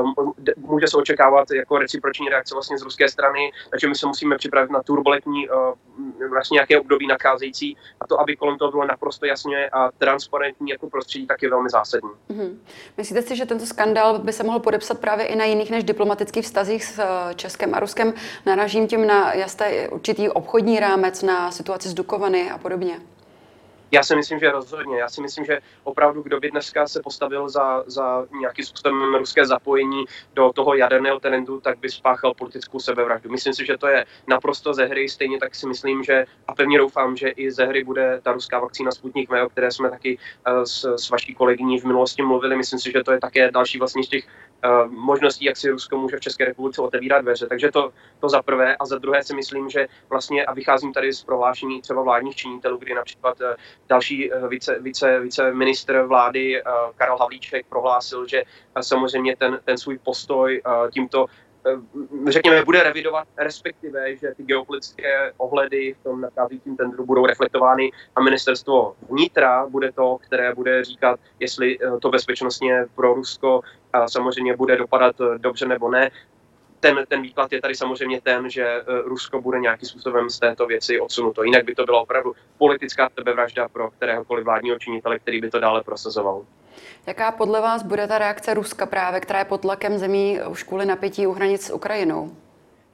může 0.57 0.87
se 0.87 0.97
očekávat 0.97 1.51
jako 1.51 1.77
reciproční 1.77 2.29
reakce 2.29 2.55
vlastně 2.55 2.77
z 2.77 2.81
ruské 2.81 3.09
strany, 3.09 3.51
takže 3.69 3.87
my 3.87 3.95
se 3.95 4.07
musíme 4.07 4.37
připravit 4.37 4.71
na 4.71 4.83
turbulentní 4.83 5.47
vlastně 6.29 6.55
nějaké 6.55 6.79
období 6.79 7.07
nacházející 7.07 7.77
a 8.01 8.07
to, 8.07 8.19
aby 8.19 8.35
kolem 8.35 8.57
toho 8.57 8.71
bylo 8.71 8.85
naprosto 8.85 9.25
jasně 9.25 9.69
a 9.69 9.91
transparentní 9.91 10.69
jako 10.69 10.89
prostředí, 10.89 11.27
tak 11.27 11.41
je 11.41 11.49
velmi 11.49 11.69
zásadní. 11.69 12.09
Mm-hmm. 12.29 12.57
Myslíte 12.97 13.21
si, 13.21 13.35
že 13.35 13.45
tento 13.45 13.65
skandál 13.65 14.19
by 14.19 14.33
se 14.33 14.43
mohl 14.43 14.59
podepsat 14.59 14.99
právě 14.99 15.25
i 15.25 15.35
na 15.35 15.45
jiných 15.45 15.71
než 15.71 15.83
diplomatických 15.83 16.45
vztazích 16.45 16.85
s 16.85 16.99
eh, 16.99 17.33
Českem 17.35 17.75
a 17.75 17.79
Ruskem? 17.79 18.13
Naražím 18.45 18.87
tím 18.87 19.07
na 19.07 19.33
jasný 19.33 19.65
určitý 19.91 20.29
obchodní 20.29 20.79
rámec, 20.79 21.21
na 21.21 21.51
situaci 21.51 21.89
z 21.89 21.93
Dukovany 21.93 22.51
a 22.51 22.57
podobně. 22.57 22.99
Já 23.93 24.03
si 24.03 24.15
myslím, 24.15 24.39
že 24.39 24.51
rozhodně. 24.51 24.99
Já 24.99 25.09
si 25.09 25.21
myslím, 25.21 25.45
že 25.45 25.59
opravdu, 25.83 26.21
kdo 26.21 26.39
by 26.39 26.51
dneska 26.51 26.87
se 26.87 27.01
postavil 27.03 27.49
za, 27.49 27.83
za 27.87 28.25
nějaký 28.39 28.63
způsobem 28.63 29.15
ruské 29.15 29.45
zapojení 29.45 30.05
do 30.33 30.53
toho 30.53 30.75
jaderného 30.75 31.19
trendu, 31.19 31.59
tak 31.59 31.79
by 31.79 31.89
spáchal 31.89 32.33
politickou 32.33 32.79
sebevraždu. 32.79 33.31
Myslím 33.31 33.53
si, 33.53 33.65
že 33.65 33.77
to 33.77 33.87
je 33.87 34.05
naprosto 34.27 34.73
ze 34.73 34.85
hry. 34.85 35.09
Stejně 35.09 35.39
tak 35.39 35.55
si 35.55 35.67
myslím, 35.67 36.03
že 36.03 36.25
a 36.47 36.55
pevně 36.55 36.77
doufám, 36.77 37.17
že 37.17 37.29
i 37.29 37.51
ze 37.51 37.65
hry 37.65 37.83
bude 37.83 38.21
ta 38.23 38.31
ruská 38.31 38.59
vakcína 38.59 38.91
Sputnik 38.91 39.29
V, 39.29 39.43
o 39.45 39.49
které 39.49 39.71
jsme 39.71 39.89
taky 39.89 40.17
uh, 40.17 40.63
s, 40.63 40.95
s 40.95 41.09
vaší 41.09 41.35
kolegyní 41.35 41.79
v 41.79 41.85
minulosti 41.85 42.21
mluvili. 42.21 42.55
Myslím 42.55 42.79
si, 42.79 42.91
že 42.91 43.03
to 43.03 43.11
je 43.11 43.19
také 43.19 43.51
další 43.51 43.79
vlastně 43.79 44.03
z 44.03 44.07
těch 44.07 44.27
možností, 44.87 45.45
jak 45.45 45.57
si 45.57 45.69
Rusko 45.69 45.97
může 45.97 46.17
v 46.17 46.21
České 46.21 46.45
republice 46.45 46.81
otevírat 46.81 47.21
dveře. 47.21 47.47
Takže 47.47 47.71
to, 47.71 47.91
to 48.19 48.29
za 48.29 48.41
prvé. 48.41 48.75
A 48.75 48.85
za 48.85 48.97
druhé 48.97 49.23
si 49.23 49.35
myslím, 49.35 49.69
že 49.69 49.87
vlastně, 50.09 50.45
a 50.45 50.53
vycházím 50.53 50.93
tady 50.93 51.13
z 51.13 51.23
prohlášení 51.23 51.81
třeba 51.81 52.01
vládních 52.01 52.35
činitelů, 52.35 52.77
kdy 52.77 52.93
například 52.93 53.41
uh, 53.41 53.47
Další 53.93 54.33
eh, 54.33 54.47
vice, 54.47 54.79
vice, 54.79 55.19
vice 55.19 55.53
ministr 55.53 56.01
vlády 56.01 56.57
eh, 56.57 56.63
Karel 56.95 57.17
Havlíček 57.17 57.65
prohlásil, 57.69 58.27
že 58.27 58.43
eh, 58.75 58.83
samozřejmě 58.83 59.35
ten, 59.35 59.59
ten 59.65 59.77
svůj 59.77 59.97
postoj 59.97 60.61
tímto 60.91 61.25
řekněme, 62.27 62.65
bude 62.65 62.83
revidovat, 62.83 63.27
respektive, 63.37 64.17
že 64.17 64.33
ty 64.37 64.43
geopolitické 64.43 65.33
ohledy 65.37 65.95
v 65.99 66.03
tom 66.03 66.21
nadcházejícím 66.21 66.77
tendru 66.77 67.05
budou 67.05 67.25
reflektovány 67.25 67.91
a 68.15 68.21
ministerstvo 68.21 68.95
vnitra 69.09 69.67
bude 69.67 69.91
to, 69.91 70.17
které 70.21 70.55
bude 70.55 70.83
říkat, 70.83 71.19
jestli 71.39 71.77
to 72.01 72.09
bezpečnostně 72.09 72.85
pro 72.95 73.13
Rusko 73.13 73.61
samozřejmě 74.07 74.55
bude 74.55 74.77
dopadat 74.77 75.15
dobře 75.37 75.67
nebo 75.67 75.89
ne 75.89 76.11
ten, 76.83 77.05
ten 77.07 77.21
výklad 77.21 77.53
je 77.53 77.61
tady 77.61 77.75
samozřejmě 77.75 78.21
ten, 78.21 78.49
že 78.49 78.63
eh, 78.63 78.83
Rusko 79.05 79.41
bude 79.41 79.59
nějakým 79.59 79.89
způsobem 79.89 80.29
z 80.29 80.39
této 80.39 80.65
věci 80.65 80.99
odsunuto. 80.99 81.43
Jinak 81.43 81.65
by 81.65 81.75
to 81.75 81.85
byla 81.85 82.01
opravdu 82.01 82.35
politická 82.57 83.09
sebevražda 83.17 83.69
pro 83.69 83.91
kteréhokoliv 83.91 84.45
vládního 84.45 84.79
činitele, 84.79 85.19
který 85.19 85.41
by 85.41 85.49
to 85.49 85.59
dále 85.59 85.83
prosazoval. 85.83 86.45
Jaká 87.07 87.31
podle 87.31 87.61
vás 87.61 87.83
bude 87.83 88.07
ta 88.07 88.17
reakce 88.17 88.53
Ruska 88.53 88.85
právě, 88.85 89.19
která 89.19 89.39
je 89.39 89.45
pod 89.45 89.61
tlakem 89.61 89.97
zemí 89.97 90.39
už 90.49 90.63
kvůli 90.63 90.85
napětí 90.85 91.27
u 91.27 91.33
hranic 91.33 91.65
s 91.65 91.73
Ukrajinou? 91.73 92.31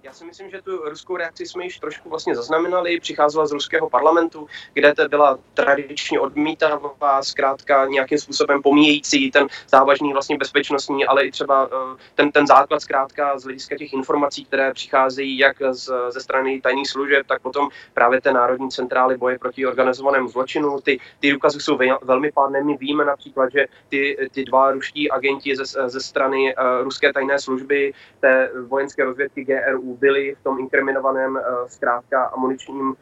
Já 0.10 0.14
si 0.14 0.26
myslím, 0.26 0.50
že 0.50 0.62
tu 0.62 0.78
ruskou 0.78 1.18
reakci 1.18 1.46
jsme 1.46 1.64
již 1.64 1.80
trošku 1.80 2.10
vlastně 2.10 2.36
zaznamenali. 2.36 3.00
Přicházela 3.00 3.48
z 3.48 3.52
ruského 3.52 3.90
parlamentu, 3.90 4.48
kde 4.74 4.94
to 4.94 5.08
byla 5.08 5.40
tradičně 5.54 6.20
odmítavá, 6.20 7.24
zkrátka 7.24 7.86
nějakým 7.86 8.18
způsobem 8.18 8.62
pomíjející 8.62 9.32
ten 9.32 9.48
závažný 9.68 10.14
vlastně 10.14 10.38
bezpečnostní, 10.38 11.06
ale 11.06 11.26
i 11.26 11.32
třeba 11.32 11.70
eh, 11.72 11.98
ten, 12.16 12.32
ten 12.32 12.48
základ 12.48 12.82
zkrátka 12.82 13.40
z 13.40 13.44
hlediska 13.44 13.78
těch 13.78 13.94
informací, 13.94 14.46
které 14.46 14.74
přicházejí 14.74 15.38
jak 15.38 15.58
z, 15.72 15.92
ze 16.10 16.22
strany 16.22 16.62
tajných 16.62 16.90
služeb, 16.90 17.28
tak 17.28 17.42
potom 17.42 17.70
právě 17.94 18.22
té 18.22 18.34
Národní 18.34 18.72
centrály 18.72 19.18
boje 19.18 19.40
proti 19.40 19.66
organizovanému 19.66 20.30
zločinu. 20.30 20.82
Ty, 20.82 21.00
ty 21.20 21.32
důkazy 21.32 21.60
jsou 21.60 21.80
velmi 22.02 22.32
pádné. 22.32 22.64
My 22.64 22.78
víme 22.78 23.06
například, 23.06 23.52
že 23.52 23.66
ty, 23.90 24.30
ty 24.32 24.44
dva 24.46 24.72
ruští 24.72 25.12
agenti 25.12 25.56
ze, 25.56 25.90
ze 25.90 26.02
strany 26.02 26.56
uh, 26.56 26.84
ruské 26.84 27.14
tajné 27.14 27.40
služby, 27.40 27.94
té 28.20 28.52
vojenské 28.68 29.04
rozvědky 29.04 29.44
GRU, 29.44 29.99
byli 30.00 30.36
v 30.36 30.44
tom 30.44 30.60
inkriminovaném 30.60 31.36
uh, 31.36 31.68
zkrátka 31.68 32.24
a 32.24 32.40
muničním, 32.40 32.96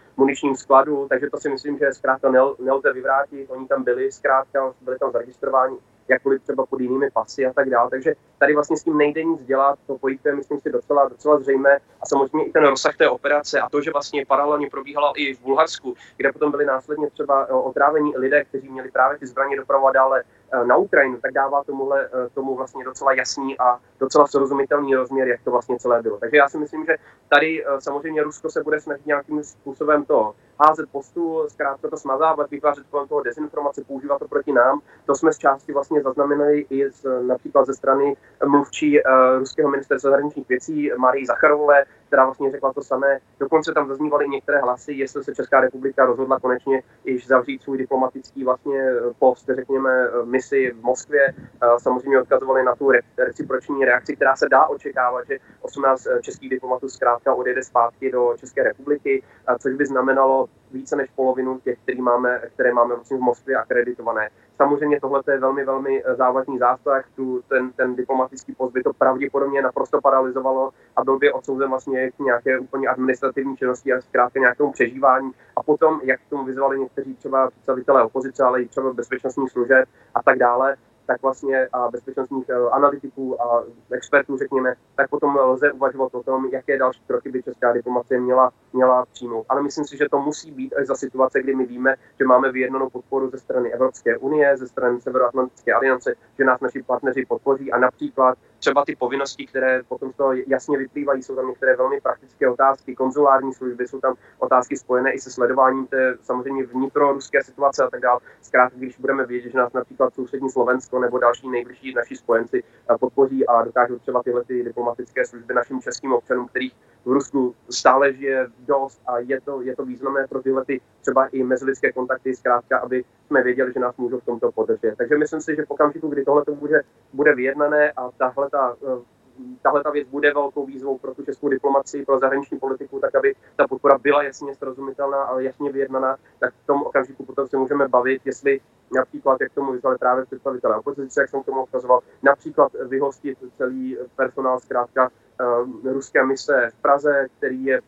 skladu, 0.56 1.08
takže 1.10 1.30
to 1.30 1.38
si 1.38 1.50
myslím, 1.50 1.78
že 1.78 1.94
zkrátka 1.94 2.32
nel, 2.32 2.56
nelze 2.60 2.94
vyvrátit. 2.94 3.50
Oni 3.50 3.68
tam 3.68 3.84
byli, 3.84 4.12
zkrátka 4.12 4.74
byli 4.82 5.00
tam 5.00 5.12
zaregistrováni 5.12 5.78
jakkoliv 6.08 6.44
třeba 6.44 6.66
pod 6.66 6.80
jinými 6.80 7.12
pasy 7.12 7.46
a 7.46 7.54
tak 7.54 7.70
dále. 7.70 7.90
Takže 7.90 8.14
tady 8.38 8.54
vlastně 8.54 8.78
s 8.78 8.84
tím 8.84 8.98
nejde 8.98 9.24
nic 9.24 9.44
dělat, 9.44 9.80
to 9.88 9.98
pojítko 9.98 10.30
myslím 10.36 10.60
si, 10.60 10.70
docela, 10.72 11.10
docela 11.10 11.40
zřejmé 11.40 11.78
a 12.02 12.06
samozřejmě 12.06 12.46
i 12.46 12.52
ten 12.52 12.66
rozsah 12.66 12.98
té 12.98 13.10
operace 13.10 13.62
a 13.62 13.70
to, 13.70 13.82
že 13.82 13.92
vlastně 13.92 14.26
paralelně 14.26 14.70
probíhala 14.70 15.14
i 15.16 15.34
v 15.34 15.42
Bulharsku, 15.42 15.96
kde 16.18 16.32
potom 16.32 16.52
byli 16.52 16.66
následně 16.66 17.10
třeba 17.10 17.46
eh, 17.50 17.54
otrávení 17.54 18.18
lidé, 18.18 18.44
kteří 18.46 18.70
měli 18.70 18.92
právě 18.92 19.18
ty 19.18 19.28
zbraně 19.28 19.58
dopravovat 19.58 19.94
dále 19.94 20.24
eh, 20.24 20.47
na 20.66 20.78
Ukrajinu, 20.78 21.18
tak 21.22 21.32
dává 21.34 21.64
tomuhle, 21.64 22.06
eh, 22.06 22.30
tomu 22.34 22.56
vlastně 22.56 22.84
docela 22.84 23.14
jasný 23.14 23.60
a 23.60 23.80
docela 24.00 24.28
srozumitelný 24.28 24.96
rozměr, 24.96 25.28
jak 25.28 25.42
to 25.44 25.52
vlastně 25.52 25.80
celé 25.80 26.02
bylo. 26.02 26.18
Takže 26.18 26.38
já 26.38 26.50
si 26.50 26.58
myslím, 26.58 26.86
že 26.86 26.98
tady 27.30 27.66
samozřejmě 27.80 28.24
Rusko 28.24 28.50
se 28.50 28.64
bude 28.64 28.80
snažit 28.80 29.06
nějakým 29.06 29.44
způsobem 29.44 30.06
to 30.06 30.36
házet 30.60 30.90
po 30.92 31.04
stůl, 31.04 31.50
zkrátka 31.50 31.90
to 31.90 31.98
smazávat, 31.98 32.52
vytvářet 32.52 32.86
kolem 32.92 33.08
toho 33.08 33.22
dezinformace, 33.22 33.84
používat 33.84 34.20
to 34.20 34.28
proti 34.28 34.52
nám. 34.52 34.82
To 35.06 35.16
jsme 35.16 35.34
z 35.34 35.38
části 35.38 35.74
vlastně 35.74 36.02
zaznamenali 36.02 36.66
i 36.70 36.90
z, 36.92 37.06
například 37.22 37.66
ze 37.66 37.74
strany 37.74 38.18
mluvčí 38.46 39.00
uh, 39.00 39.40
ruského 39.40 39.70
ministerstva 39.70 40.10
zahraničních 40.12 40.50
věcí 40.50 40.92
Marii 40.98 41.26
Zacharové, 41.26 41.86
která 42.08 42.26
vlastně 42.26 42.52
řekla 42.52 42.74
to 42.74 42.82
samé. 42.82 43.20
Dokonce 43.40 43.74
tam 43.74 43.88
zaznívaly 43.88 44.30
některé 44.30 44.62
hlasy, 44.62 44.94
jestli 44.94 45.24
se 45.24 45.36
Česká 45.36 45.62
republika 45.62 46.06
rozhodla 46.06 46.40
konečně 46.40 46.84
již 47.06 47.28
zavřít 47.28 47.62
svůj 47.62 47.78
diplomatický 47.78 48.44
vlastně 48.44 48.80
eh, 48.80 49.14
post, 49.20 49.50
řekněme, 49.56 49.90
eh, 49.92 50.26
misi 50.26 50.72
v 50.72 50.84
Moskvě. 50.84 51.34
Samozřejmě 51.78 52.22
odkazovali 52.22 52.64
na 52.64 52.76
tu 52.76 52.92
reciproční 53.18 53.86
reakci, 53.86 54.16
která 54.16 54.36
se 54.36 54.50
dá 54.50 54.66
očekávat, 54.66 55.28
že 55.28 55.38
18 55.62 56.08
českých 56.22 56.50
diplomatů 56.50 56.90
zkrátka 56.90 57.34
odjede 57.34 57.64
zpátky 57.64 58.12
do 58.12 58.34
České 58.38 58.64
republiky, 58.64 59.24
což 59.60 59.74
by 59.74 59.86
znamenalo 59.86 60.48
více 60.72 60.96
než 60.96 61.10
polovinu 61.16 61.60
těch, 61.60 61.80
který 61.80 62.02
máme, 62.02 62.42
které 62.54 62.74
máme 62.74 62.96
vlastně 62.96 63.18
v 63.18 63.22
Moskvě 63.22 63.56
akreditované. 63.56 64.30
Samozřejmě 64.58 65.00
tohle 65.02 65.22
je 65.32 65.40
velmi, 65.40 65.66
velmi 65.66 66.04
eh, 66.06 66.16
závažný 66.16 66.58
zásah, 66.58 67.06
tu, 67.16 67.42
ten, 67.50 67.72
ten 67.72 67.96
diplomatický 67.96 68.56
post 68.56 68.74
by 68.74 68.84
to 68.84 68.94
pravděpodobně 68.94 69.62
naprosto 69.62 70.02
paralizovalo 70.02 70.72
a 70.96 71.04
byl 71.04 71.18
by 71.20 71.32
odsouzen 71.32 71.70
vlastně 71.70 72.12
k 72.12 72.20
nějaké 72.20 72.60
úplně 72.60 72.88
administrativní 72.88 73.58
činnosti 73.58 73.94
a 73.94 74.02
zkrátka 74.02 74.40
nějakému 74.40 74.72
přežívání. 74.72 75.32
A 75.56 75.64
potom, 75.64 76.00
jak 76.04 76.20
k 76.22 76.30
tomu 76.30 76.46
vyzvali 76.46 76.80
někteří 76.80 77.16
třeba 77.16 77.50
představitelé 77.50 78.04
opozice, 78.04 78.44
ale 78.44 78.62
i 78.62 78.68
třeba 78.68 78.94
bezpečnostních 78.94 79.52
služeb 79.52 79.90
a 80.16 80.24
tak 80.24 80.38
dále, 80.38 80.76
tak 81.08 81.22
vlastně 81.22 81.68
a 81.74 81.92
bezpečnostních 81.92 82.50
eh, 82.50 82.70
analytiků 82.72 83.42
a 83.42 83.64
expertů, 83.92 84.38
řekněme, 84.38 84.76
tak 84.96 85.10
potom 85.10 85.36
lze 85.36 85.72
uvažovat 85.72 86.16
o 86.16 86.24
tom, 86.24 86.46
jaké 86.46 86.78
další 86.78 87.02
kroky 87.08 87.32
by 87.32 87.44
česká 87.44 87.74
diplomacie 87.74 88.20
měla, 88.20 88.52
měla 88.74 89.06
přijmout. 89.06 89.46
Ale 89.50 89.64
myslím 89.64 89.86
si, 89.86 89.98
že 89.98 90.10
to 90.12 90.20
musí 90.20 90.52
být 90.52 90.74
až 90.74 90.88
za 90.88 90.96
situace, 90.96 91.42
kdy 91.42 91.56
my 91.56 91.66
víme, 91.66 91.96
že 92.20 92.26
máme 92.26 92.52
vyjednanou 92.52 92.90
podporu 92.90 93.30
ze 93.30 93.38
strany 93.38 93.74
Evropské 93.74 94.18
unie, 94.18 94.58
ze 94.58 94.68
strany 94.68 95.02
Severoatlantické 95.02 95.74
aliance, 95.74 96.16
že 96.38 96.46
nás 96.46 96.62
naši 96.62 96.84
partneři 96.84 97.26
podpoří 97.26 97.72
a 97.72 97.80
například 97.80 98.38
třeba 98.60 98.86
ty 98.86 98.96
povinnosti, 98.96 99.46
které 99.46 99.84
potom 99.84 100.12
to 100.14 100.32
jasně 100.48 100.78
vyplývají, 100.78 101.24
jsou 101.24 101.36
tam 101.36 101.48
některé 101.48 101.76
velmi 101.76 102.02
praktické 102.02 102.50
otázky, 102.50 102.96
konzulární 102.96 103.54
služby, 103.54 103.88
jsou 103.88 104.00
tam 104.00 104.16
otázky 104.40 104.78
spojené 104.78 105.14
i 105.14 105.20
se 105.20 105.32
sledováním 105.32 105.88
té 105.88 106.18
samozřejmě 106.22 106.66
vnitroruské 106.66 107.44
situace 107.44 107.84
a 107.84 107.90
tak 107.90 108.02
dále. 108.02 108.20
Zkrátka, 108.42 108.78
když 108.78 108.98
budeme 108.98 109.26
vědět, 109.26 109.50
že 109.50 109.58
nás 109.58 109.74
například 109.74 110.14
sousední 110.14 110.50
Slovensko 110.50 110.97
nebo 111.00 111.20
další 111.20 111.50
nejbližší 111.50 111.94
naši 111.94 112.16
spojenci 112.16 112.64
eh, 112.64 112.98
podpoří 113.00 113.48
a 113.48 113.64
dokážou 113.64 114.00
třeba 114.00 114.24
tyhle 114.24 114.44
ty 114.44 114.64
diplomatické 114.64 115.26
služby 115.26 115.54
našim 115.54 115.82
českým 115.82 116.14
občanům, 116.14 116.48
kterých 116.48 116.76
v 117.06 117.12
Rusku 117.12 117.56
stále 117.70 118.14
žije 118.14 118.48
dost 118.60 119.02
a 119.08 119.20
je 119.20 119.42
to, 119.42 119.62
je 119.62 119.76
to 119.76 119.86
významné 119.86 120.28
pro 120.28 120.42
tyhle 120.42 120.66
ty 120.66 120.82
třeba 121.02 121.28
i 121.28 121.44
mezilidské 121.44 121.92
kontakty, 121.92 122.36
zkrátka, 122.36 122.78
aby 122.78 123.04
jsme 123.28 123.44
věděli, 123.44 123.74
že 123.74 123.80
nás 123.80 123.98
můžou 123.98 124.20
v 124.20 124.26
tomto 124.26 124.52
podržet. 124.52 124.96
Takže 124.98 125.18
myslím 125.18 125.42
si, 125.42 125.56
že 125.56 125.66
v 125.66 125.72
okamžiku, 125.72 126.08
kdy 126.08 126.26
tohle 126.26 126.44
bude, 126.60 126.82
bude 127.14 127.36
vyjednané 127.36 127.92
a 127.92 128.12
tahle 128.12 128.50
ta 128.50 128.76
eh, 128.84 129.18
tahle 129.62 129.84
ta 129.84 129.90
věc 129.90 130.08
bude 130.08 130.34
velkou 130.34 130.66
výzvou 130.66 130.98
pro 130.98 131.16
tu 131.16 131.24
českou 131.24 131.50
diplomaci, 131.50 132.06
pro 132.06 132.20
zahraniční 132.20 132.60
politiku, 132.60 133.00
tak 133.00 133.16
aby 133.16 133.36
ta 133.56 133.68
podpora 133.68 133.98
byla 133.98 134.24
jasně 134.24 134.56
srozumitelná 134.56 135.24
a 135.24 135.40
jasně 135.40 135.72
vyjednaná, 135.72 136.18
tak 136.40 136.54
v 136.54 136.68
tom 136.68 136.82
okamžiku 136.84 137.26
potom 137.26 137.48
se 137.48 137.58
můžeme 137.58 137.88
bavit, 137.88 138.22
jestli 138.26 138.62
například, 138.92 139.42
jak 139.42 139.54
tomu 139.54 139.72
vyzvali 139.72 139.98
právě 139.98 140.26
představitelé 140.26 140.78
opozice, 140.78 141.22
jak 141.22 141.30
jsem 141.30 141.44
tomu 141.44 141.64
ukazoval, 141.64 142.00
například 142.24 142.72
vyhostit 142.88 143.38
celý 143.58 143.98
personál 144.16 144.60
zkrátka 144.60 145.10
uh, 145.10 145.92
ruské 145.94 146.26
mise 146.26 146.70
v 146.74 146.82
Praze, 146.82 147.28
který 147.38 147.66
je 147.66 147.82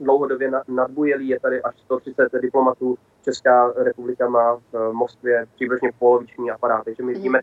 dlouhodobě 0.00 0.50
nadbujelý, 0.68 1.28
je 1.28 1.40
tady 1.40 1.62
až 1.62 1.74
130 1.80 2.32
diplomatů. 2.42 2.98
Česká 3.24 3.72
republika 3.76 4.28
má 4.28 4.60
v 4.72 4.92
Moskvě 4.92 5.46
přibližně 5.54 5.90
poloviční 5.98 6.50
aparát, 6.50 6.84
takže 6.84 7.02
my 7.02 7.12
mhm. 7.12 7.14
vidíme 7.14 7.40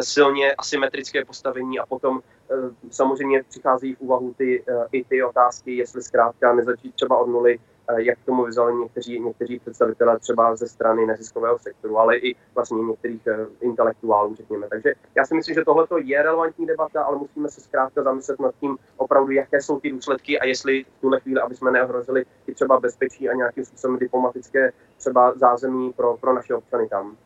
silně 0.00 0.54
asymetrické 0.54 1.24
postavení 1.24 1.78
a 1.78 1.86
potom 1.86 2.20
eh, 2.50 2.54
samozřejmě 2.90 3.42
přichází 3.42 3.94
v 3.94 4.00
úvahu 4.00 4.34
ty, 4.34 4.64
eh, 4.68 4.72
i 4.92 5.04
ty 5.04 5.22
otázky, 5.22 5.76
jestli 5.76 6.02
zkrátka 6.02 6.54
nezačít 6.54 6.94
třeba 6.94 7.18
od 7.18 7.26
nuly, 7.26 7.58
Eh, 7.58 7.73
jak 7.96 8.18
k 8.18 8.24
tomu 8.24 8.44
vyzvali 8.44 8.74
někteří, 8.74 9.20
někteří 9.20 9.58
představitelé 9.58 10.18
třeba 10.18 10.56
ze 10.56 10.68
strany 10.68 11.06
neziskového 11.06 11.58
sektoru, 11.58 11.98
ale 11.98 12.16
i 12.16 12.36
vlastně 12.54 12.82
některých 12.82 13.26
eh, 13.26 13.46
intelektuálů, 13.60 14.34
řekněme. 14.34 14.68
Takže 14.68 14.94
já 15.14 15.26
si 15.26 15.34
myslím, 15.34 15.54
že 15.54 15.64
tohle 15.64 15.86
je 16.02 16.22
relevantní 16.22 16.66
debata, 16.66 17.02
ale 17.02 17.18
musíme 17.18 17.48
se 17.48 17.60
zkrátka 17.60 18.02
zamyslet 18.02 18.40
nad 18.40 18.54
tím 18.60 18.78
opravdu, 18.96 19.30
jaké 19.30 19.62
jsou 19.62 19.80
ty 19.80 19.90
důsledky 19.90 20.40
a 20.40 20.44
jestli 20.44 20.84
v 20.84 21.00
tuhle 21.00 21.20
chvíli, 21.20 21.40
aby 21.40 21.54
jsme 21.54 21.70
neohrozili 21.70 22.24
i 22.46 22.54
třeba 22.54 22.80
bezpečí 22.80 23.28
a 23.28 23.34
nějakým 23.34 23.64
způsobem 23.64 23.98
diplomatické 23.98 24.72
třeba 24.98 25.32
zázemí 25.38 25.92
pro, 25.92 26.16
pro 26.16 26.34
naše 26.34 26.54
občany 26.54 26.88
tam. 26.88 27.16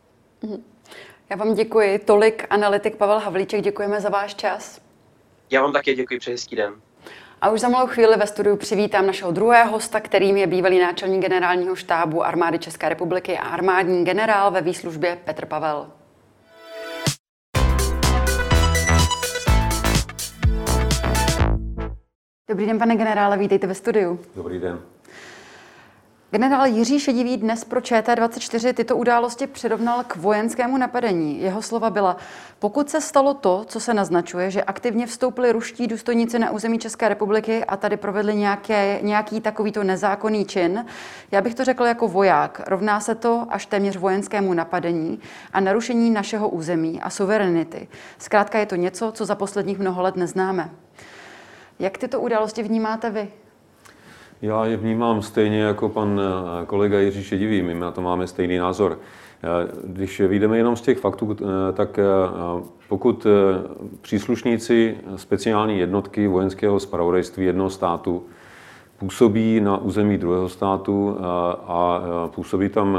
Mhm. 0.43 0.63
Já 1.29 1.35
vám 1.35 1.53
děkuji. 1.53 1.99
Tolik 1.99 2.45
analytik 2.49 2.95
Pavel 2.95 3.19
Havlíček, 3.19 3.61
děkujeme 3.61 4.01
za 4.01 4.09
váš 4.09 4.35
čas. 4.35 4.81
Já 5.49 5.61
vám 5.61 5.73
také 5.73 5.95
děkuji, 5.95 6.19
přeji 6.19 6.33
hezký 6.33 6.55
den. 6.55 6.73
A 7.41 7.49
už 7.49 7.59
za 7.59 7.69
malou 7.69 7.87
chvíli 7.87 8.17
ve 8.17 8.27
studiu 8.27 8.55
přivítám 8.57 9.07
našeho 9.07 9.31
druhého 9.31 9.71
hosta, 9.71 9.99
kterým 9.99 10.37
je 10.37 10.47
bývalý 10.47 10.79
náčelník 10.79 11.21
generálního 11.21 11.75
štábu 11.75 12.23
armády 12.23 12.59
České 12.59 12.89
republiky 12.89 13.37
a 13.37 13.47
armádní 13.47 14.05
generál 14.05 14.51
ve 14.51 14.61
výslužbě 14.61 15.17
Petr 15.25 15.45
Pavel. 15.45 15.87
Dobrý 22.49 22.65
den, 22.65 22.79
pane 22.79 22.95
generále, 22.95 23.37
vítejte 23.37 23.67
ve 23.67 23.75
studiu. 23.75 24.19
Dobrý 24.35 24.59
den. 24.59 24.79
Generál 26.31 26.65
Jiří 26.65 26.99
Šedivý 26.99 27.37
dnes 27.37 27.63
pro 27.63 27.79
ČT24 27.79 28.73
tyto 28.73 28.97
události 28.97 29.47
přirovnal 29.47 30.03
k 30.03 30.15
vojenskému 30.15 30.77
napadení. 30.77 31.41
Jeho 31.41 31.61
slova 31.61 31.89
byla, 31.89 32.17
pokud 32.59 32.89
se 32.89 33.01
stalo 33.01 33.33
to, 33.33 33.65
co 33.67 33.79
se 33.79 33.93
naznačuje, 33.93 34.51
že 34.51 34.63
aktivně 34.63 35.07
vstoupili 35.07 35.51
ruští 35.51 35.87
důstojníci 35.87 36.39
na 36.39 36.51
území 36.51 36.79
České 36.79 37.09
republiky 37.09 37.65
a 37.65 37.77
tady 37.77 37.97
provedli 37.97 38.35
nějaké, 38.35 38.99
nějaký 39.01 39.41
takovýto 39.41 39.83
nezákonný 39.83 40.45
čin, 40.45 40.85
já 41.31 41.41
bych 41.41 41.55
to 41.55 41.63
řekl 41.63 41.83
jako 41.83 42.07
voják, 42.07 42.61
rovná 42.67 42.99
se 42.99 43.15
to 43.15 43.47
až 43.49 43.65
téměř 43.65 43.97
vojenskému 43.97 44.53
napadení 44.53 45.19
a 45.53 45.59
narušení 45.59 46.11
našeho 46.11 46.49
území 46.49 47.01
a 47.01 47.09
suverenity. 47.09 47.87
Zkrátka 48.17 48.59
je 48.59 48.65
to 48.65 48.75
něco, 48.75 49.11
co 49.11 49.25
za 49.25 49.35
posledních 49.35 49.79
mnoho 49.79 50.01
let 50.01 50.15
neznáme. 50.15 50.69
Jak 51.79 51.97
tyto 51.97 52.21
události 52.21 52.63
vnímáte 52.63 53.09
vy? 53.09 53.31
Já 54.41 54.65
je 54.65 54.77
vnímám 54.77 55.21
stejně 55.21 55.61
jako 55.61 55.89
pan 55.89 56.21
eh, 56.21 56.65
kolega 56.65 56.99
Jiří 56.99 57.23
Šedivý, 57.23 57.61
my 57.61 57.73
na 57.73 57.91
to 57.91 58.01
máme 58.01 58.27
stejný 58.27 58.57
názor. 58.57 58.99
Eh, 59.43 59.71
když 59.83 60.19
vyjdeme 60.21 60.57
jenom 60.57 60.75
z 60.75 60.81
těch 60.81 60.97
faktů, 60.97 61.37
eh, 61.41 61.73
tak 61.73 61.99
pokud 62.89 63.27
příslušníci 64.01 64.97
speciální 65.15 65.79
jednotky 65.79 66.27
vojenského 66.27 66.79
spravodajství 66.79 67.45
jednoho 67.45 67.69
státu 67.69 68.23
působí 68.97 69.59
na 69.61 69.77
území 69.77 70.17
druhého 70.17 70.49
státu 70.49 71.17
a 71.67 72.01
působí 72.35 72.69
tam 72.69 72.97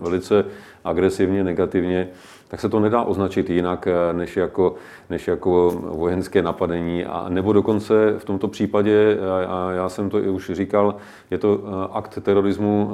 velice 0.00 0.44
agresivně, 0.84 1.44
negativně, 1.44 2.08
tak 2.52 2.60
se 2.60 2.68
to 2.68 2.80
nedá 2.80 3.02
označit 3.02 3.50
jinak 3.50 3.86
eh, 3.86 4.12
než 4.12 4.36
jako, 4.36 4.74
než 5.10 5.28
jako 5.28 5.70
vojenské 5.84 6.42
napadení. 6.42 7.04
A 7.04 7.28
nebo 7.28 7.52
dokonce 7.52 8.14
v 8.18 8.24
tomto 8.24 8.48
případě, 8.48 9.18
eh, 9.20 9.46
a 9.46 9.70
já 9.72 9.88
jsem 9.88 10.10
to 10.10 10.18
i 10.18 10.28
už 10.28 10.50
říkal, 10.54 10.96
je 11.30 11.38
to 11.38 11.60
eh, 11.64 11.88
akt 11.92 12.18
terorismu, 12.22 12.90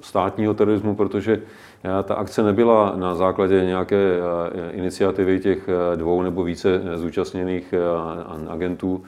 státního 0.00 0.54
terorismu, 0.54 0.94
protože 0.94 1.42
ta 2.04 2.14
akce 2.14 2.42
nebyla 2.42 2.92
na 2.96 3.14
základě 3.14 3.64
nějaké 3.64 4.18
iniciativy 4.70 5.40
těch 5.40 5.68
dvou 5.96 6.22
nebo 6.22 6.44
více 6.44 6.82
zúčastněných 6.94 7.74
agentů, 8.48 9.02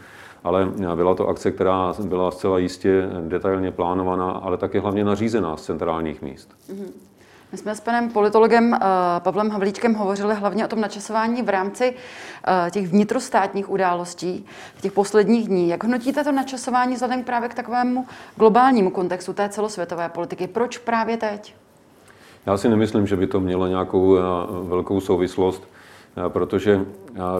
ale 0.44 0.68
byla 0.94 1.14
to 1.14 1.28
akce, 1.28 1.50
která 1.50 1.94
byla 2.04 2.30
zcela 2.30 2.58
jistě 2.58 3.08
detailně 3.20 3.70
plánovaná, 3.70 4.30
ale 4.30 4.56
také 4.56 4.80
hlavně 4.80 5.04
nařízená 5.04 5.56
z 5.56 5.62
centrálních 5.62 6.22
míst. 6.22 6.54
Mm-hmm. 6.70 7.13
My 7.54 7.58
jsme 7.58 7.74
s 7.74 7.80
panem 7.80 8.10
politologem 8.10 8.72
uh, 8.72 8.78
Pavlem 9.18 9.50
Havlíčkem 9.50 9.94
hovořili 9.94 10.34
hlavně 10.34 10.64
o 10.64 10.68
tom 10.68 10.80
načasování 10.80 11.42
v 11.42 11.48
rámci 11.48 11.94
uh, 11.94 12.70
těch 12.70 12.88
vnitrostátních 12.88 13.70
událostí 13.70 14.46
v 14.74 14.82
těch 14.82 14.92
posledních 14.92 15.48
dní. 15.48 15.68
Jak 15.68 15.82
hodnotíte 15.82 16.24
to 16.24 16.32
načasování 16.32 16.94
vzhledem 16.94 17.24
právě 17.24 17.48
k 17.48 17.54
takovému 17.54 18.06
globálnímu 18.36 18.90
kontextu 18.90 19.32
té 19.32 19.48
celosvětové 19.48 20.08
politiky? 20.08 20.46
Proč 20.46 20.78
právě 20.78 21.16
teď? 21.16 21.54
Já 22.46 22.56
si 22.56 22.68
nemyslím, 22.68 23.06
že 23.06 23.16
by 23.16 23.26
to 23.26 23.40
mělo 23.40 23.66
nějakou 23.66 24.12
uh, 24.12 24.18
velkou 24.68 25.00
souvislost, 25.00 25.68
protože 26.28 26.80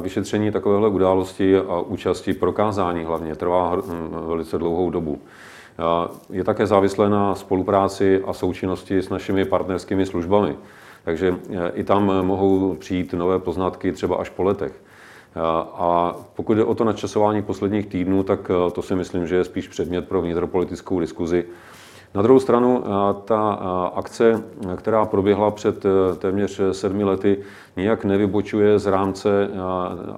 vyšetření 0.01 0.53
takovéhle 0.53 0.89
události 0.89 1.59
a 1.59 1.81
účasti 1.81 2.35
prokázání 2.35 3.05
hlavně 3.05 3.35
trvá 3.35 3.77
hm, 3.77 3.81
velice 4.27 4.59
dlouhou 4.59 4.91
dobu. 4.91 5.19
Je 6.31 6.45
také 6.45 6.67
závislé 6.67 7.11
na 7.11 7.35
spolupráci 7.35 8.23
a 8.27 8.33
součinnosti 8.33 8.99
s 8.99 9.09
našimi 9.09 9.45
partnerskými 9.45 10.07
službami. 10.07 10.57
Takže 11.05 11.35
e, 11.51 11.71
i 11.71 11.85
tam 11.85 12.27
mohou 12.27 12.75
přijít 12.75 13.13
nové 13.13 13.39
poznatky 13.39 13.93
třeba 13.93 14.17
až 14.17 14.29
po 14.29 14.43
letech. 14.43 14.73
A 15.75 16.17
pokud 16.35 16.55
jde 16.55 16.65
o 16.65 16.75
to 16.75 16.85
načasování 16.85 17.43
posledních 17.43 17.87
týdnů, 17.87 18.23
tak 18.23 18.51
e, 18.51 18.71
to 18.71 18.83
si 18.83 18.95
myslím, 18.95 19.27
že 19.27 19.37
je 19.37 19.45
spíš 19.45 19.69
předmět 19.69 20.09
pro 20.09 20.23
vnitropolitickou 20.23 21.01
diskuzi 21.01 21.45
na 22.15 22.23
druhou 22.23 22.41
stranu, 22.41 22.85
eh, 22.85 22.89
ta 23.25 23.59
eh, 23.61 23.91
akce, 23.95 24.43
která 24.77 25.05
proběhla 25.05 25.51
před 25.51 25.85
eh, 25.87 26.17
téměř 26.17 26.61
sedmi 26.73 27.05
lety, 27.05 27.39
nijak 27.77 28.05
nevybočuje 28.05 28.79
z 28.79 28.87
rámce 28.87 29.49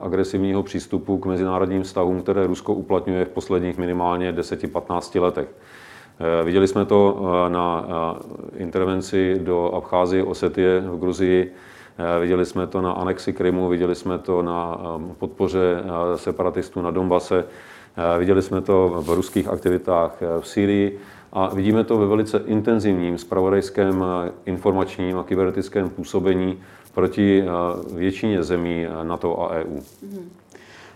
agresivního 0.01 0.63
přístupu 0.63 1.19
k 1.19 1.27
mezinárodním 1.27 1.83
vztahům, 1.83 2.23
které 2.23 2.47
Rusko 2.47 2.75
uplatňuje 2.75 3.25
v 3.25 3.29
posledních 3.29 3.79
minimálně 3.79 4.33
10-15 4.33 5.23
letech. 5.23 5.49
Viděli 6.45 6.69
jsme 6.69 6.85
to 6.85 7.27
na 7.49 7.87
intervenci 8.57 9.41
do 9.43 9.75
Abcházie, 9.75 10.25
Osetie 10.25 10.81
v 10.81 10.99
Gruzii, 10.99 11.53
viděli 12.21 12.47
jsme 12.47 12.67
to 12.67 12.81
na 12.81 12.93
anexi 12.93 13.33
Krymu, 13.33 13.69
viděli 13.69 13.95
jsme 13.95 14.19
to 14.19 14.43
na 14.43 14.79
podpoře 15.19 15.83
separatistů 16.17 16.83
na 16.83 16.91
Donbase, 16.91 17.45
viděli 18.19 18.43
jsme 18.43 18.61
to 18.61 19.03
v 19.07 19.11
ruských 19.11 19.49
aktivitách 19.49 20.17
v 20.41 20.49
Syrii. 20.49 21.01
A 21.37 21.55
vidíme 21.55 21.85
to 21.85 21.99
ve 21.99 22.07
velice 22.07 22.43
intenzivním 22.47 23.19
spravodajském 23.19 24.05
informačním 24.47 25.19
a 25.19 25.25
kybernetickém 25.25 25.91
působení 25.91 26.59
proti 26.95 27.43
eh, 27.43 27.49
většině 27.95 28.43
zemí 28.43 28.87
eh, 28.87 29.05
NATO 29.05 29.43
a 29.43 29.55
EU. 29.55 29.81
Mhm. 30.03 30.31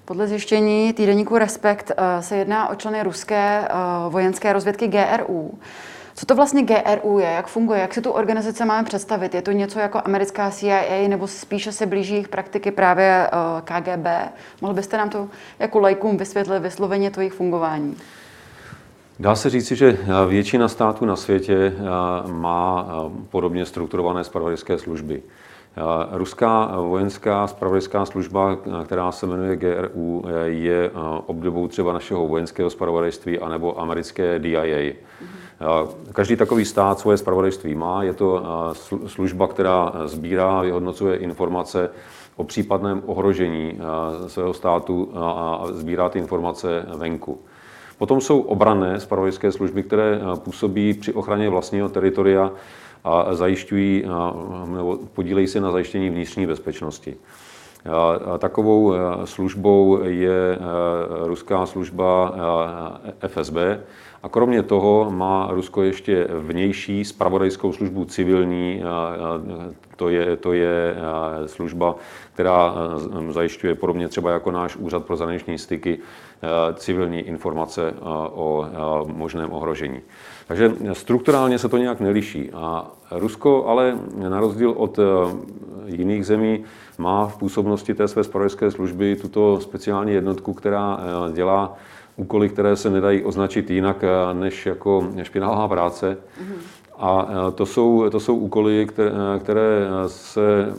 Podle 0.05 0.27
zjištění 0.27 0.93
týdeníku 0.93 1.39
Respekt 1.39 1.93
eh, 1.97 2.23
se 2.23 2.37
jedná 2.37 2.69
o 2.69 2.75
členy 2.75 3.03
ruské 3.03 3.69
vojenské 4.09 4.53
rozvědky 4.53 4.89
GRU. 4.89 5.59
Co 6.15 6.27
to 6.27 6.35
vlastně 6.35 6.63
GRU 6.63 7.19
je, 7.19 7.27
jak 7.27 7.47
funguje, 7.47 7.81
jak 7.81 7.95
si 7.95 8.01
tu 8.01 8.11
organizaci 8.11 8.65
máme 8.65 8.85
představit? 8.85 9.35
Je 9.35 9.43
to 9.43 9.53
něco 9.53 9.79
jako 9.79 10.01
americká 10.05 10.51
CIA 10.51 11.09
nebo 11.09 11.27
spíše 11.27 11.73
se 11.73 11.87
blíží 11.87 12.13
jejich 12.13 12.29
praktiky 12.29 12.71
právě 12.71 13.31
KGB? 13.65 14.07
Mohl 14.61 14.75
byste 14.75 14.97
nám 14.97 15.11
to 15.11 15.29
jako 15.59 15.79
lajkům 15.79 16.17
vysvětlit 16.17 16.59
vysloveně 16.59 17.11
to 17.11 17.21
jejich 17.21 17.33
fungování? 17.33 17.97
Dá 19.21 19.35
se 19.35 19.51
říci, 19.51 19.77
že 19.77 19.99
většina 20.29 20.69
států 20.69 21.05
na 21.05 21.17
světě 21.17 21.55
eh, 21.55 21.83
má 22.33 22.89
eh, 22.89 23.11
podobně 23.31 23.67
strukturované 23.67 24.25
spravodajské 24.25 24.79
služby. 24.79 25.23
Eh, 25.23 25.83
ruská 26.11 26.81
vojenská 26.81 27.47
spravodajská 27.47 28.07
služba, 28.07 28.59
která 28.85 29.13
se 29.13 29.27
jmenuje 29.27 29.57
GRU, 29.57 30.25
je 30.45 30.91
obdobou 31.27 31.69
třeba 31.69 31.93
našeho 31.93 32.29
vojenského 32.29 32.71
spravodajství 32.71 33.39
anebo 33.39 33.81
americké 33.81 34.39
DIA. 34.39 34.93
Každý 36.13 36.37
takový 36.37 36.65
stát 36.65 36.99
svoje 36.99 37.17
spravodajství 37.17 37.75
má. 37.75 38.03
Je 38.03 38.13
to 38.13 38.43
služba, 39.07 39.47
která 39.47 39.93
sbírá, 40.05 40.61
vyhodnocuje 40.61 41.17
informace 41.17 41.91
o 42.37 42.45
případném 42.45 43.03
ohrožení 43.07 43.79
svého 44.27 44.55
státu 44.55 45.13
a 45.15 45.63
sbírá 45.71 46.09
ty 46.09 46.19
informace 46.19 46.87
venku. 46.97 47.39
Potom 48.01 48.21
jsou 48.21 48.41
obranné 48.41 49.01
spravodajské 49.01 49.53
služby, 49.53 49.83
které 49.83 50.17
eh, 50.17 50.37
působí 50.37 50.95
při 50.95 51.13
ochraně 51.13 51.49
vlastního 51.49 51.89
teritoria 51.89 52.53
a 53.05 53.35
zajišťují, 53.35 54.05
eh, 54.05 54.09
nebo 54.71 54.99
podílejí 55.15 55.47
se 55.47 55.61
na 55.61 55.71
zajištění 55.71 56.11
vnitřní 56.11 56.47
bezpečnosti. 56.47 57.17
Takovou 58.39 58.95
eh, 58.95 58.99
službou 59.25 60.01
je 60.03 60.59
ruská 61.25 61.67
služba 61.67 62.35
FSB. 63.27 63.57
A 64.23 64.29
kromě 64.29 64.63
toho 64.63 65.11
má 65.11 65.49
Rusko 65.51 65.83
ještě 65.83 66.29
vnější 66.39 67.05
spravodajskou 67.05 67.73
službu 67.73 68.05
civilní. 68.05 68.83
To 69.97 70.09
je, 70.09 70.37
to 70.37 70.53
je 70.53 70.97
služba, 71.47 71.95
která 72.35 72.75
zajišťuje 73.31 73.75
podobně 73.75 74.09
třeba 74.09 74.31
jako 74.31 74.51
náš 74.51 74.77
úřad 74.77 75.05
pro 75.05 75.17
zahraniční 75.17 75.59
styky 75.59 75.99
civilní 76.75 77.21
informace 77.21 77.95
o 78.33 78.67
možném 79.07 79.53
ohrožení. 79.53 80.01
Takže 80.51 80.73
strukturálně 80.93 81.59
se 81.59 81.69
to 81.69 81.77
nějak 81.77 82.01
neliší. 82.01 82.51
A 82.51 82.91
Rusko 83.11 83.65
ale 83.67 83.99
na 84.29 84.41
rozdíl 84.41 84.71
od 84.77 84.99
jiných 85.87 86.27
zemí 86.27 86.65
má 86.99 87.27
v 87.27 87.39
působnosti 87.39 87.95
té 87.95 88.09
své 88.09 88.25
spravodajské 88.25 88.71
služby 88.71 89.17
tuto 89.17 89.61
speciální 89.61 90.13
jednotku, 90.13 90.53
která 90.53 91.01
dělá 91.33 91.77
úkoly, 92.17 92.49
které 92.49 92.77
se 92.77 92.91
nedají 92.91 93.25
označit 93.25 93.71
jinak 93.71 94.05
než 94.33 94.67
jako 94.67 95.09
špinavá 95.23 95.69
práce. 95.69 96.17
A 96.99 97.27
to 97.55 97.67
jsou, 97.67 98.11
to 98.11 98.21
jsou 98.21 98.37
úkoly, 98.37 98.87
které, 98.87 99.13
které 99.39 99.87
se 100.07 100.75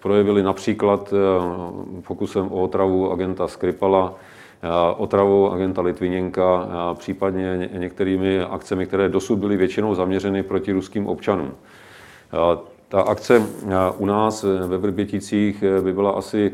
projevily 0.00 0.42
například 0.42 1.14
pokusem 2.06 2.48
o 2.52 2.62
otravu 2.62 3.12
agenta 3.12 3.48
Skripala, 3.48 4.14
otravou 4.96 5.52
agenta 5.52 5.82
Litviněnka, 5.82 6.68
případně 6.98 7.70
některými 7.72 8.40
akcemi, 8.40 8.86
které 8.86 9.08
dosud 9.08 9.36
byly 9.36 9.56
většinou 9.56 9.94
zaměřeny 9.94 10.42
proti 10.42 10.72
ruským 10.72 11.06
občanům. 11.06 11.50
Ta 12.88 13.00
akce 13.00 13.42
u 13.98 14.06
nás 14.06 14.42
ve 14.66 14.78
Vrběticích 14.78 15.64
by 15.82 15.92
byla 15.92 16.10
asi 16.10 16.52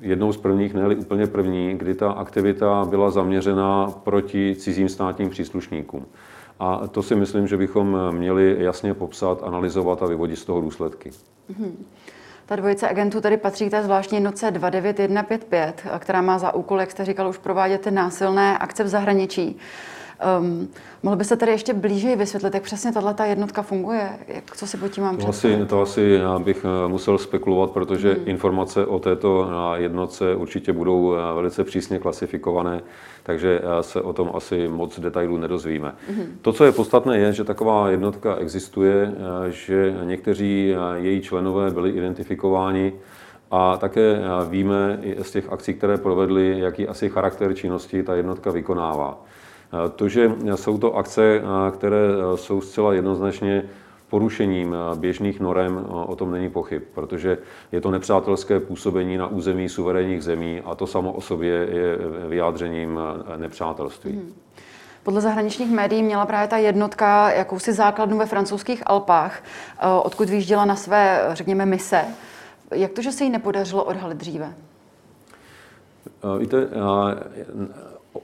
jednou 0.00 0.32
z 0.32 0.36
prvních, 0.36 0.74
ne 0.74 0.96
úplně 0.96 1.26
první, 1.26 1.74
kdy 1.78 1.94
ta 1.94 2.10
aktivita 2.10 2.86
byla 2.90 3.10
zaměřena 3.10 3.94
proti 4.04 4.56
cizím 4.58 4.88
státním 4.88 5.30
příslušníkům. 5.30 6.06
A 6.60 6.86
to 6.86 7.02
si 7.02 7.14
myslím, 7.14 7.46
že 7.46 7.56
bychom 7.56 7.98
měli 8.10 8.56
jasně 8.58 8.94
popsat, 8.94 9.42
analyzovat 9.42 10.02
a 10.02 10.06
vyvodit 10.06 10.38
z 10.38 10.44
toho 10.44 10.60
důsledky. 10.60 11.10
Mm-hmm. 11.10 11.72
Ta 12.48 12.56
dvojice 12.56 12.88
agentů 12.88 13.20
tady 13.20 13.36
patří 13.36 13.68
k 13.68 13.70
té 13.70 13.82
zvláštní 13.82 14.16
jednotce 14.16 14.50
29155, 14.50 15.82
která 15.98 16.22
má 16.22 16.38
za 16.38 16.54
úkol, 16.54 16.80
jak 16.80 16.90
jste 16.90 17.04
říkal, 17.04 17.28
už 17.28 17.38
provádět 17.38 17.80
ty 17.80 17.90
násilné 17.90 18.58
akce 18.58 18.84
v 18.84 18.88
zahraničí. 18.88 19.58
Um, 20.40 20.68
mohl 21.02 21.16
byste 21.16 21.36
tady 21.36 21.52
ještě 21.52 21.74
blíže 21.74 22.16
vysvětlit, 22.16 22.54
jak 22.54 22.62
přesně 22.62 22.92
tato 22.92 23.22
jednotka 23.22 23.62
funguje? 23.62 24.10
Jak, 24.28 24.56
co 24.56 24.66
si 24.66 24.76
pod 24.76 24.88
tím 24.88 25.04
mám 25.04 25.16
to 25.16 25.28
asi, 25.28 25.66
to 25.66 25.82
asi 25.82 26.18
já 26.20 26.38
bych 26.38 26.64
eh, 26.64 26.88
musel 26.88 27.18
spekulovat, 27.18 27.70
protože 27.70 28.14
hmm. 28.14 28.22
informace 28.26 28.86
o 28.86 28.98
této 28.98 29.50
eh, 29.50 29.80
jednotce 29.80 30.34
určitě 30.34 30.72
budou 30.72 31.14
eh, 31.14 31.34
velice 31.34 31.64
přísně 31.64 31.98
klasifikované, 31.98 32.80
takže 33.22 33.60
se 33.80 34.00
o 34.00 34.12
tom 34.12 34.30
asi 34.34 34.68
moc 34.68 35.00
detailů 35.00 35.36
nedozvíme. 35.36 35.94
Hmm. 36.08 36.38
To, 36.42 36.52
co 36.52 36.64
je 36.64 36.72
podstatné, 36.72 37.18
je, 37.18 37.32
že 37.32 37.44
taková 37.44 37.90
jednotka 37.90 38.36
existuje, 38.36 39.12
že 39.48 39.94
někteří 40.04 40.74
její 40.94 41.20
členové 41.20 41.70
byli 41.70 41.90
identifikováni 41.90 42.92
A 43.50 43.76
také 43.76 44.20
víme 44.48 45.00
z 45.22 45.30
těch 45.30 45.52
akcí, 45.52 45.74
které 45.74 45.96
provedli, 45.96 46.58
jaký 46.58 46.88
asi 46.88 47.08
charakter 47.08 47.54
činnosti 47.54 48.02
ta 48.02 48.14
jednotka 48.14 48.50
vykonává. 48.50 49.24
To, 49.96 50.08
že 50.08 50.32
jsou 50.54 50.78
to 50.78 50.96
akce, 50.96 51.42
které 51.72 51.98
jsou 52.34 52.60
zcela 52.60 52.94
jednoznačně 52.94 53.64
porušením 54.10 54.76
běžných 54.94 55.40
norem, 55.40 55.86
o 55.88 56.16
tom 56.16 56.30
není 56.30 56.50
pochyb, 56.50 56.82
protože 56.94 57.38
je 57.72 57.80
to 57.80 57.90
nepřátelské 57.90 58.60
působení 58.60 59.16
na 59.16 59.26
území 59.26 59.68
suverénních 59.68 60.22
zemí 60.22 60.60
a 60.64 60.74
to 60.74 60.86
samo 60.86 61.12
o 61.12 61.20
sobě 61.20 61.52
je 61.52 61.98
vyjádřením 62.28 63.00
nepřátelství. 63.36 64.12
Hmm. 64.12 64.34
Podle 65.02 65.20
zahraničních 65.20 65.70
médií 65.70 66.02
měla 66.02 66.26
právě 66.26 66.48
ta 66.48 66.56
jednotka 66.56 67.30
jakousi 67.30 67.72
základnu 67.72 68.18
ve 68.18 68.26
francouzských 68.26 68.82
Alpách, 68.86 69.42
odkud 70.02 70.28
vyjížděla 70.30 70.64
na 70.64 70.76
své, 70.76 71.28
řekněme, 71.32 71.66
mise. 71.66 72.04
Jak 72.74 72.92
to, 72.92 73.02
že 73.02 73.12
se 73.12 73.24
jí 73.24 73.30
nepodařilo 73.30 73.84
odhalit 73.84 74.18
dříve? 74.18 74.54
Víte, 76.38 76.68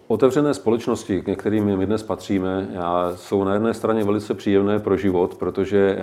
Otevřené 0.07 0.55
společnosti, 0.55 1.23
ke 1.23 1.37
kterým 1.37 1.77
my 1.77 1.87
dnes 1.87 2.03
patříme, 2.03 2.68
jsou 3.14 3.44
na 3.44 3.55
jedné 3.55 3.75
straně 3.75 4.05
velice 4.05 4.35
příjemné 4.35 4.79
pro 4.79 4.97
život, 4.97 5.35
protože 5.35 5.99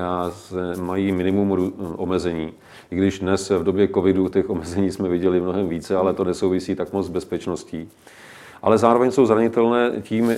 mají 0.80 1.12
minimum 1.12 1.74
omezení. 1.98 2.54
I 2.92 2.96
když 2.96 3.20
dnes 3.20 3.50
v 3.50 3.64
době 3.64 3.88
covidu 3.88 4.30
těch 4.30 4.50
omezení 4.50 4.92
jsme 4.92 5.10
viděli 5.10 5.42
mnohem 5.42 5.70
více, 5.70 5.96
ale 5.96 6.14
to 6.14 6.24
nesouvisí 6.24 6.76
tak 6.76 6.94
moc 6.94 7.06
s 7.06 7.10
bezpečností. 7.10 7.90
Ale 8.62 8.78
zároveň 8.78 9.12
jsou 9.12 9.26
zranitelné 9.26 9.92
tím 10.02 10.32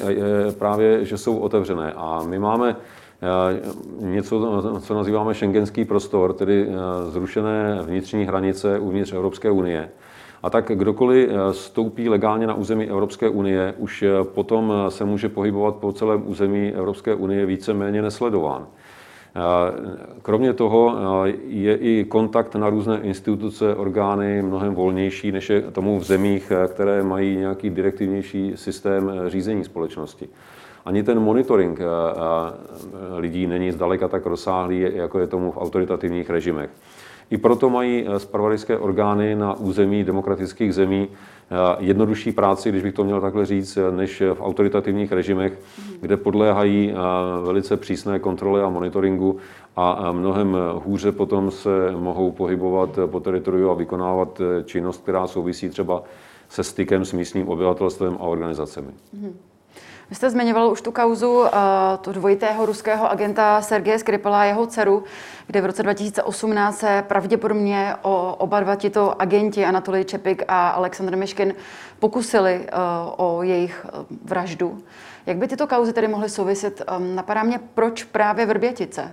právě, 0.58 1.06
že 1.06 1.18
jsou 1.18 1.38
otevřené. 1.38 1.94
A 1.94 2.24
my 2.24 2.40
máme 2.40 2.76
něco, 4.00 4.64
co 4.80 4.94
nazýváme 4.94 5.34
šengenský 5.34 5.86
prostor, 5.86 6.34
tedy 6.34 6.68
zrušené 7.10 7.80
vnitřní 7.84 8.26
hranice 8.26 8.80
uvnitř 8.80 9.14
Evropské 9.14 9.52
unie. 9.52 9.90
A 10.44 10.50
tak 10.50 10.72
kdokoliv 10.76 11.30
eh, 11.30 11.54
stoupí 11.54 12.10
legálně 12.10 12.48
na 12.48 12.54
území 12.54 12.90
Evropské 12.90 13.30
unie, 13.30 13.74
už 13.78 14.04
eh, 14.04 14.10
potom 14.24 14.74
eh, 14.76 14.92
se 14.92 15.06
může 15.06 15.30
pohybovat 15.30 15.76
po 15.76 15.94
celém 15.94 16.24
území 16.26 16.74
Evropské 16.74 17.16
unie 17.16 17.46
víceméně 17.46 18.02
nesledován. 18.02 18.68
Kromě 20.22 20.54
toho 20.54 20.96
je 21.48 21.76
i 21.76 22.06
kontakt 22.06 22.56
na 22.56 22.70
různé 22.70 23.00
instituce, 23.02 23.76
orgány 23.76 24.42
mnohem 24.42 24.76
volnější, 24.76 25.32
než 25.32 25.50
je 25.50 25.62
tomu 25.62 26.00
v 26.00 26.04
zemích, 26.04 26.52
které 26.68 27.04
mají 27.04 27.38
nějaký 27.38 27.70
direktivnější 27.70 28.52
systém 28.56 29.12
řízení 29.28 29.64
společnosti. 29.64 30.30
Ani 30.86 31.04
ten 31.04 31.20
monitoring 31.20 31.80
lidí 33.18 33.48
není 33.48 33.72
zdaleka 33.72 34.08
tak 34.08 34.26
rozsáhlý, 34.26 34.86
jako 34.94 35.20
je 35.20 35.28
tomu 35.28 35.52
v 35.52 35.58
autoritativních 35.58 36.30
režimech. 36.30 36.70
I 37.34 37.38
proto 37.38 37.70
mají 37.70 38.06
spravodajské 38.18 38.78
orgány 38.78 39.36
na 39.36 39.54
území 39.54 40.04
demokratických 40.04 40.74
zemí 40.74 41.08
eh, 41.10 41.56
jednodušší 41.80 42.32
práci, 42.32 42.70
když 42.70 42.84
bych 42.84 42.94
to 42.94 43.04
měl 43.04 43.22
takhle 43.22 43.46
říct, 43.46 43.78
než 43.92 44.22
v 44.34 44.42
autoritativních 44.42 45.12
režimech, 45.12 45.60
kde 46.02 46.18
podléhají 46.18 46.92
eh, 46.92 46.96
velice 47.46 47.78
přísné 47.78 48.20
kontrole 48.20 48.64
a 48.64 48.70
monitoringu 48.70 49.38
a 49.76 50.12
mnohem 50.12 50.58
hůře 50.86 51.12
potom 51.12 51.52
se 51.52 51.70
mohou 51.96 52.32
pohybovat 52.32 53.00
po 53.06 53.20
teritoriu 53.20 53.70
a 53.70 53.74
vykonávat 53.74 54.42
eh, 54.42 54.64
činnost, 54.64 55.04
která 55.04 55.28
souvisí 55.28 55.70
třeba 55.70 56.04
se 56.50 56.64
stykem 56.64 57.06
s 57.06 57.14
místním 57.14 57.50
obyvatelstvem 57.50 58.18
a 58.20 58.24
organizacemi. 58.24 58.92
Mm-hmm. 58.92 59.53
Vy 60.14 60.18
jste 60.18 60.30
zmiňoval 60.30 60.72
už 60.72 60.82
tu 60.82 60.92
kauzu 60.92 61.40
uh, 61.40 61.48
to 62.02 62.12
dvojitého 62.12 62.66
ruského 62.66 63.12
agenta 63.12 63.62
Sergeje 63.62 64.00
Skripala 64.00 64.42
a 64.42 64.44
jeho 64.44 64.68
dceru, 64.68 65.04
kde 65.48 65.62
v 65.62 65.66
roce 65.66 65.84
2018 65.84 66.80
se 66.80 67.04
pravděpodobně 67.08 67.96
o 68.02 68.36
oba 68.36 68.60
dva 68.60 68.76
tito 68.76 69.22
agenti, 69.22 69.66
Anatolij 69.66 70.06
Čepik 70.06 70.44
a 70.48 70.70
Aleksandr 70.70 71.16
Miškin, 71.16 71.54
pokusili 72.00 72.60
uh, 72.60 72.68
o 73.18 73.44
jejich 73.44 73.86
uh, 73.86 74.06
vraždu. 74.24 74.84
Jak 75.26 75.38
by 75.38 75.48
tyto 75.48 75.68
kauzy 75.68 75.94
tedy 75.94 76.08
mohly 76.08 76.30
souviset? 76.30 76.82
Um, 76.98 77.16
napadá 77.16 77.44
mě, 77.44 77.60
proč 77.74 78.04
právě 78.04 78.46
Vrbětice? 78.46 79.12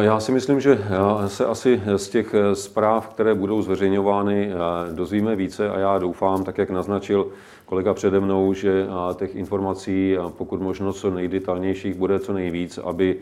Já 0.00 0.20
si 0.20 0.32
myslím, 0.32 0.60
že 0.60 0.78
se 1.26 1.46
asi 1.46 1.82
z 1.96 2.08
těch 2.08 2.34
zpráv, 2.52 3.08
které 3.08 3.34
budou 3.34 3.62
zveřejňovány, 3.62 4.52
dozvíme 4.92 5.36
více 5.36 5.70
a 5.70 5.78
já 5.78 5.98
doufám, 5.98 6.44
tak 6.44 6.58
jak 6.58 6.70
naznačil 6.70 7.26
kolega 7.66 7.94
přede 7.94 8.20
mnou, 8.20 8.54
že 8.54 8.86
těch 9.14 9.34
informací, 9.34 10.16
pokud 10.36 10.60
možno 10.60 10.92
co 10.92 11.10
nejdetailnějších, 11.10 11.94
bude 11.94 12.18
co 12.18 12.32
nejvíc, 12.32 12.78
aby 12.78 13.16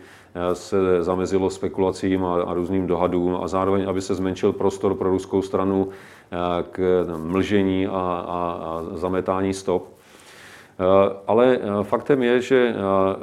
se 0.52 0.76
zamezilo 1.02 1.50
spekulacím 1.50 2.24
a, 2.24 2.54
různým 2.54 2.86
dohadům 2.86 3.38
a 3.42 3.48
zároveň, 3.48 3.88
aby 3.88 4.02
se 4.02 4.14
zmenšil 4.14 4.52
prostor 4.52 4.94
pro 4.94 5.10
ruskou 5.10 5.42
stranu 5.42 5.88
k 6.70 7.06
mlžení 7.16 7.86
a 7.86 8.82
zametání 8.92 9.54
stop. 9.54 9.97
Ale 11.26 11.58
faktem 11.82 12.22
je, 12.22 12.40
že 12.40 12.74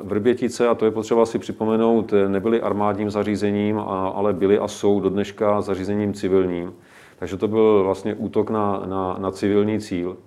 Vrbětice, 0.04 0.68
a 0.68 0.76
to 0.76 0.86
je 0.86 0.92
potřeba 0.92 1.26
si 1.26 1.40
připomenout, 1.40 2.14
nebyly 2.28 2.62
armádním 2.62 3.10
zařízením, 3.10 3.80
ale 4.14 4.34
byly 4.34 4.60
a 4.60 4.68
jsou 4.68 5.00
do 5.00 5.10
dneška 5.10 5.62
zařízením 5.62 6.14
civilním. 6.14 6.74
Takže 7.20 7.38
to 7.38 7.48
byl 7.48 7.84
vlastně 7.84 8.16
útok 8.16 8.50
na, 8.50 8.84
na, 8.86 9.16
na 9.20 9.32
civilní 9.32 9.80
cíl 9.80 10.18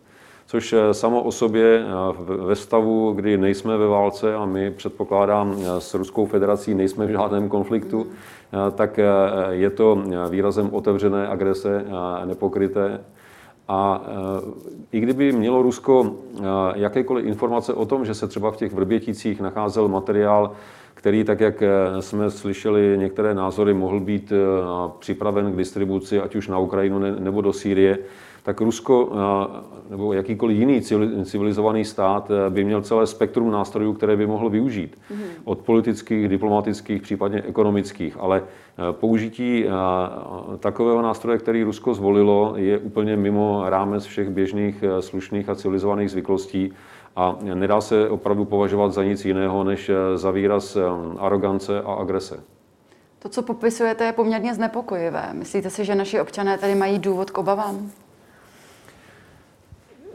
což 0.48 0.72
eh, 0.72 0.94
samo 0.94 1.22
o 1.22 1.32
sobě 1.32 1.84
eh, 1.84 2.44
ve 2.46 2.56
stavu, 2.56 3.12
kdy 3.12 3.38
nejsme 3.38 3.76
ve 3.76 3.86
válce 3.86 4.34
a 4.34 4.46
my 4.46 4.70
předpokládám 4.70 5.56
eh, 5.58 5.80
s 5.80 5.94
Ruskou 5.94 6.26
federací 6.26 6.74
nejsme 6.74 7.06
v 7.06 7.10
žádném 7.10 7.48
konfliktu, 7.48 8.06
tak 8.74 9.00
je 9.50 9.70
to 9.70 10.02
výrazem 10.30 10.68
otevřené 10.72 11.28
agrese 11.28 11.84
nepokryté. 12.24 13.00
A 13.68 14.02
i 14.92 15.00
kdyby 15.00 15.32
mělo 15.32 15.62
Rusko 15.62 16.14
jakékoliv 16.74 17.26
informace 17.26 17.74
o 17.74 17.86
tom, 17.86 18.04
že 18.04 18.14
se 18.14 18.28
třeba 18.28 18.50
v 18.50 18.56
těch 18.56 18.72
Vrběticích 18.72 19.40
nacházel 19.40 19.88
materiál, 19.88 20.52
který, 20.94 21.24
tak 21.24 21.40
jak 21.40 21.62
jsme 22.00 22.30
slyšeli 22.30 22.94
některé 22.98 23.34
názory, 23.34 23.74
mohl 23.74 24.00
být 24.00 24.32
připraven 24.98 25.52
k 25.52 25.56
distribuci, 25.56 26.20
ať 26.20 26.36
už 26.36 26.48
na 26.48 26.58
Ukrajinu 26.58 26.98
nebo 26.98 27.40
do 27.40 27.52
Sýrie, 27.52 27.98
tak 28.48 28.60
Rusko 28.60 29.12
nebo 29.90 30.12
jakýkoliv 30.12 30.58
jiný 30.58 30.80
civilizovaný 31.24 31.84
stát 31.84 32.30
eh, 32.30 32.50
by 32.50 32.64
měl 32.64 32.82
celé 32.82 33.06
spektrum 33.06 33.50
nástrojů, 33.50 33.92
které 33.92 34.16
by 34.16 34.26
mohl 34.26 34.50
využít. 34.50 34.98
Mhm. 35.10 35.22
Od 35.44 35.58
politických, 35.58 36.28
diplomatických, 36.28 37.02
případně 37.02 37.42
ekonomických. 37.42 38.16
Ale 38.20 38.42
eh, 38.42 38.92
použití 38.92 39.64
eh, 39.66 39.70
takového 40.58 41.02
nástroje, 41.02 41.38
který 41.38 41.62
Rusko 41.62 41.94
zvolilo, 41.94 42.52
je 42.56 42.78
úplně 42.78 43.16
mimo 43.16 43.64
rámec 43.68 44.04
všech 44.04 44.30
běžných, 44.30 44.84
slušných 45.00 45.48
a 45.48 45.54
civilizovaných 45.54 46.10
zvyklostí 46.10 46.72
a 47.16 47.36
nedá 47.54 47.80
se 47.80 48.08
opravdu 48.08 48.44
považovat 48.44 48.92
za 48.92 49.04
nic 49.04 49.24
jiného, 49.24 49.64
než 49.64 49.90
za 50.14 50.30
výraz 50.30 50.76
arogance 51.18 51.82
a 51.82 51.92
agrese. 51.92 52.40
To, 53.18 53.28
co 53.28 53.42
popisujete, 53.42 54.04
je 54.04 54.12
poměrně 54.12 54.54
znepokojivé. 54.54 55.28
Myslíte 55.32 55.70
si, 55.70 55.84
že 55.84 55.94
naši 55.94 56.20
občané 56.20 56.58
tady 56.58 56.74
mají 56.74 56.98
důvod 56.98 57.30
k 57.30 57.38
obavám? 57.38 57.90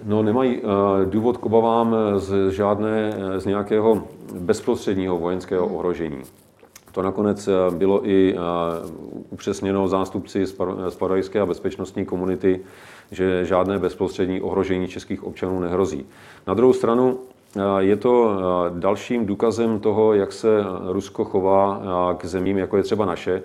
No, 0.06 0.24
nemají 0.24 0.62
uh, 0.62 0.70
důvod 1.06 1.38
k 1.38 1.46
obavám 1.46 1.96
z 2.16 2.50
žádné, 2.50 3.14
eh, 3.18 3.40
z 3.40 3.46
nějakého 3.46 4.04
bezprostředního 4.40 5.18
vojenského 5.18 5.68
ohrožení. 5.68 6.22
To 6.92 7.02
nakonec 7.02 7.48
eh, 7.48 7.52
bylo 7.76 8.10
i 8.10 8.36
upřesněno 9.30 9.88
zástupci 9.88 10.46
spravodajské 10.90 11.40
a 11.40 11.46
bezpečnostní 11.46 12.06
komunity, 12.06 12.60
že 13.12 13.46
žádné 13.46 13.80
bezprostřední 13.80 14.42
ohrožení 14.42 14.88
českých 14.88 15.24
občanů 15.24 15.60
nehrozí. 15.60 16.06
Na 16.48 16.54
druhou 16.54 16.74
stranu 16.74 17.20
je 17.80 17.96
to 17.96 18.38
dalším 18.70 19.26
důkazem 19.26 19.80
toho, 19.80 20.14
jak 20.14 20.34
se 20.34 20.64
Rusko 20.88 21.26
chová 21.26 21.82
k 22.18 22.26
zemím, 22.26 22.58
jako 22.58 22.78
je 22.78 22.84
třeba 22.84 23.06
naše, 23.06 23.44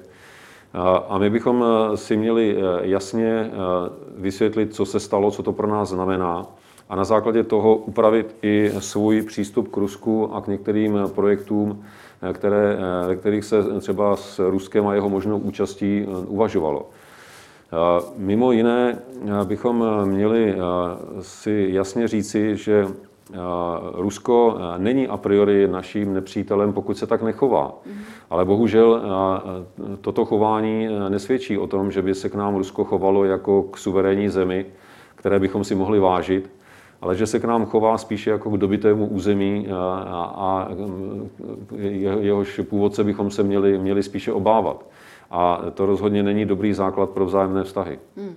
a 1.09 1.19
my 1.19 1.31
bychom 1.31 1.65
eh, 1.65 1.97
si 1.97 2.17
měli 2.17 2.57
eh, 2.57 2.61
jasně 2.81 3.27
eh, 3.27 3.51
vysvětlit, 4.17 4.75
co 4.75 4.87
se 4.87 5.01
stalo, 5.01 5.31
co 5.31 5.43
to 5.43 5.53
pro 5.53 5.67
nás 5.67 5.89
znamená 5.89 6.47
a 6.89 6.97
na 6.97 7.05
základě 7.05 7.45
toho 7.45 7.77
upravit 7.77 8.37
i 8.43 8.73
svůj 8.79 9.23
přístup 9.23 9.69
k 9.69 9.77
Rusku 9.77 10.35
a 10.35 10.41
k 10.41 10.47
některým 10.47 10.99
projektům, 11.15 11.85
které, 12.33 12.79
ve 13.07 13.17
kterých 13.17 13.45
se 13.45 13.81
třeba 13.81 14.17
s 14.17 14.51
Ruskem 14.51 14.87
a 14.87 14.95
jeho 14.95 15.09
možnou 15.09 15.39
účastí 15.39 16.07
uvažovalo. 16.27 16.91
Mimo 18.17 18.53
jiné 18.53 18.99
bychom 19.45 19.85
měli 20.05 20.57
si 21.21 21.67
jasně 21.71 22.09
říci, 22.09 22.57
že 22.57 22.87
Rusko 23.93 24.59
není 24.79 25.09
a 25.09 25.17
priori 25.17 25.69
naším 25.69 26.15
nepřítelem, 26.15 26.73
pokud 26.73 26.99
se 26.99 27.07
tak 27.07 27.23
nechová. 27.23 27.75
Ale 28.31 28.45
bohužel 28.45 29.03
toto 30.01 30.25
chování 30.25 30.89
nesvědčí 31.09 31.59
o 31.59 31.67
tom, 31.67 31.91
že 31.91 32.03
by 32.03 32.15
se 32.15 32.29
k 32.29 32.35
nám 32.35 32.57
Rusko 32.57 32.85
chovalo 32.85 33.25
jako 33.25 33.63
k 33.63 33.79
suverénní 33.79 34.29
zemi, 34.29 34.67
které 35.15 35.39
bychom 35.39 35.65
si 35.65 35.75
mohli 35.75 35.99
vážit, 35.99 36.51
ale 37.01 37.17
že 37.17 37.27
se 37.27 37.39
k 37.41 37.45
nám 37.45 37.67
chová 37.67 37.99
spíše 37.99 38.31
jako 38.31 38.51
k 38.51 38.59
dobitému 38.59 39.07
území 39.07 39.69
a, 39.69 40.33
a 40.37 40.69
jehož 42.21 42.61
původce 42.69 43.05
bychom 43.05 43.31
se 43.31 43.43
měli, 43.43 43.79
měli 43.79 44.03
spíše 44.03 44.33
obávat. 44.33 44.87
A 45.31 45.63
to 45.75 45.87
rozhodně 45.87 46.23
není 46.23 46.45
dobrý 46.45 46.73
základ 46.73 47.11
pro 47.11 47.27
vzájemné 47.27 47.65
vztahy. 47.65 47.99
Hmm. 48.17 48.35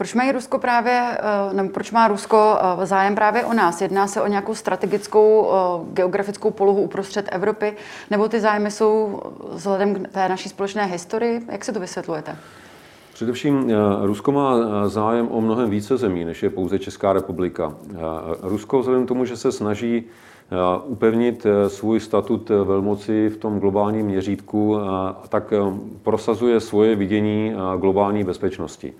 Proč 0.00 0.14
mají 0.14 0.32
Rusko 0.32 0.58
právě, 0.58 1.18
eh, 1.18 1.54
nebo 1.54 1.68
proč 1.68 1.90
má 1.90 2.08
Rusko 2.08 2.58
eh, 2.82 2.86
zájem 2.86 3.14
právě 3.14 3.44
o 3.44 3.52
nás? 3.52 3.80
Jedná 3.80 4.06
se 4.06 4.22
o 4.22 4.26
nějakou 4.26 4.54
strategickou 4.54 5.50
eh, 5.50 5.92
geografickou 5.92 6.50
polohu 6.50 6.82
uprostřed 6.82 7.28
Evropy, 7.32 7.76
nebo 8.10 8.28
ty 8.28 8.40
zájmy 8.40 8.70
jsou 8.70 9.20
vzhledem 9.52 9.94
k 9.94 10.08
té 10.08 10.28
naší 10.28 10.48
společné 10.48 10.84
historii? 10.84 11.40
Jak 11.52 11.64
se 11.64 11.72
to 11.72 11.80
vysvětlujete? 11.80 12.36
Především 13.12 13.72
Rusko 14.02 14.32
má 14.32 14.54
zájem 14.88 15.28
o 15.30 15.40
mnohem 15.40 15.70
více 15.70 15.96
zemí, 15.96 16.24
než 16.24 16.42
je 16.42 16.50
pouze 16.50 16.78
Česká 16.78 17.12
republika. 17.12 17.74
Rusko 18.42 18.80
vzhledem 18.80 19.04
k 19.04 19.08
tomu, 19.08 19.24
že 19.24 19.36
se 19.36 19.52
snaží 19.52 20.04
upevnit 20.84 21.46
svůj 21.68 22.00
statut 22.00 22.48
velmoci 22.64 23.28
v 23.28 23.36
tom 23.36 23.60
globálním 23.60 24.06
měřítku, 24.06 24.78
tak 25.28 25.52
prosazuje 26.02 26.60
svoje 26.60 26.96
vidění 26.96 27.54
globální 27.78 28.24
bezpečnosti. 28.24 28.92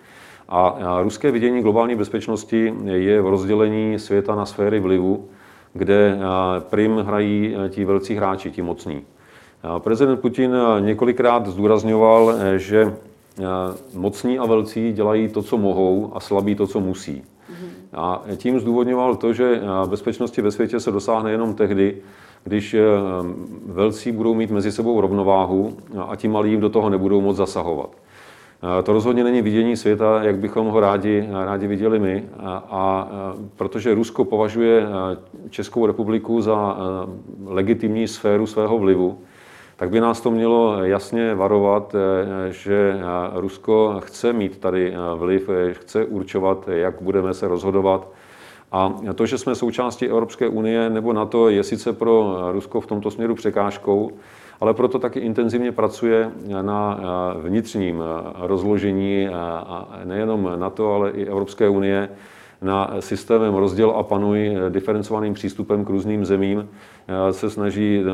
A 0.51 0.99
ruské 1.03 1.31
vidění 1.31 1.63
globální 1.63 1.95
bezpečnosti 1.95 2.75
je 2.85 3.23
v 3.23 3.27
rozdělení 3.27 3.99
světa 3.99 4.35
na 4.35 4.47
sféry 4.47 4.81
vlivu, 4.81 5.25
kde 5.73 6.19
prim 6.59 6.97
hrají 6.97 7.57
ti 7.69 7.85
velcí 7.85 8.15
hráči, 8.15 8.51
ti 8.51 8.63
mocní. 8.63 9.03
Prezident 9.79 10.21
Putin 10.21 10.57
několikrát 10.81 11.47
zdůrazňoval, 11.47 12.35
že 12.57 12.95
mocní 13.95 14.39
a 14.39 14.47
velcí 14.47 14.93
dělají 14.93 15.29
to, 15.29 15.43
co 15.43 15.59
mohou 15.59 16.13
a 16.15 16.21
slabí 16.21 16.55
to, 16.55 16.67
co 16.67 16.81
musí. 16.81 17.23
A 17.93 18.23
tím 18.37 18.61
zdůvodňoval 18.61 19.17
to, 19.17 19.33
že 19.33 19.61
bezpečnosti 19.87 20.43
ve 20.43 20.51
světě 20.51 20.81
se 20.81 20.91
dosáhne 20.91 21.31
jenom 21.31 21.55
tehdy, 21.55 21.97
když 22.45 22.77
velcí 23.67 24.13
budou 24.13 24.35
mít 24.35 24.51
mezi 24.51 24.73
sebou 24.73 25.01
rovnováhu 25.01 25.77
a 26.09 26.17
ti 26.17 26.29
malí 26.29 26.57
do 26.57 26.69
toho 26.69 26.91
nebudou 26.91 27.21
moc 27.21 27.37
zasahovat. 27.37 27.91
To 28.83 28.93
rozhodně 28.93 29.25
není 29.25 29.43
vidění 29.43 29.77
světa, 29.77 30.23
jak 30.23 30.39
bychom 30.39 30.67
ho 30.67 30.81
rádi, 30.81 31.29
rádi 31.45 31.67
viděli 31.67 31.99
my. 31.99 32.25
A, 32.39 32.65
a 32.71 33.09
protože 33.57 33.95
Rusko 33.95 34.25
považuje 34.25 34.87
Českou 35.51 35.87
republiku 35.87 36.41
za 36.41 36.77
legitimní 37.47 38.09
sféru 38.09 38.47
svého 38.47 38.79
vlivu, 38.79 39.19
tak 39.77 39.91
by 39.91 40.01
nás 40.01 40.21
to 40.21 40.31
mělo 40.31 40.85
jasně 40.85 41.35
varovat, 41.35 41.95
že 42.51 43.01
Rusko 43.35 43.97
chce 43.99 44.33
mít 44.33 44.59
tady 44.59 44.95
vliv, 45.15 45.51
chce 45.73 46.05
určovat, 46.05 46.69
jak 46.69 47.03
budeme 47.03 47.35
se 47.35 47.49
rozhodovat. 47.49 48.09
A 48.73 48.95
to, 49.15 49.27
že 49.27 49.39
jsme 49.39 49.55
součástí 49.55 50.07
Evropské 50.07 50.49
unie 50.49 50.91
nebo 50.91 51.13
NATO, 51.13 51.49
je 51.49 51.65
sice 51.65 51.93
pro 51.93 52.37
Rusko 52.53 52.81
v 52.81 52.87
tomto 52.87 53.11
směru 53.11 53.35
překážkou, 53.35 54.11
ale 54.61 54.75
proto 54.75 54.99
taky 54.99 55.21
intenzivně 55.21 55.73
pracuje 55.73 56.31
na 56.63 57.01
eh, 57.01 57.49
vnitřním 57.49 58.03
eh, 58.03 58.33
rozložení 58.47 59.29
eh, 59.29 60.05
nejenom 60.05 60.53
NATO, 60.57 60.93
ale 60.95 61.11
i 61.11 61.27
Evropské 61.27 61.69
unie 61.69 62.09
na 62.63 62.95
systémem 63.01 63.55
rozděl 63.55 63.91
a 63.91 64.03
panuj 64.03 64.57
diferencovaným 64.69 65.35
přístupem 65.35 65.85
k 65.85 65.91
různým 65.91 66.25
zemím 66.25 66.69
se 67.31 67.51
snaží 67.51 68.05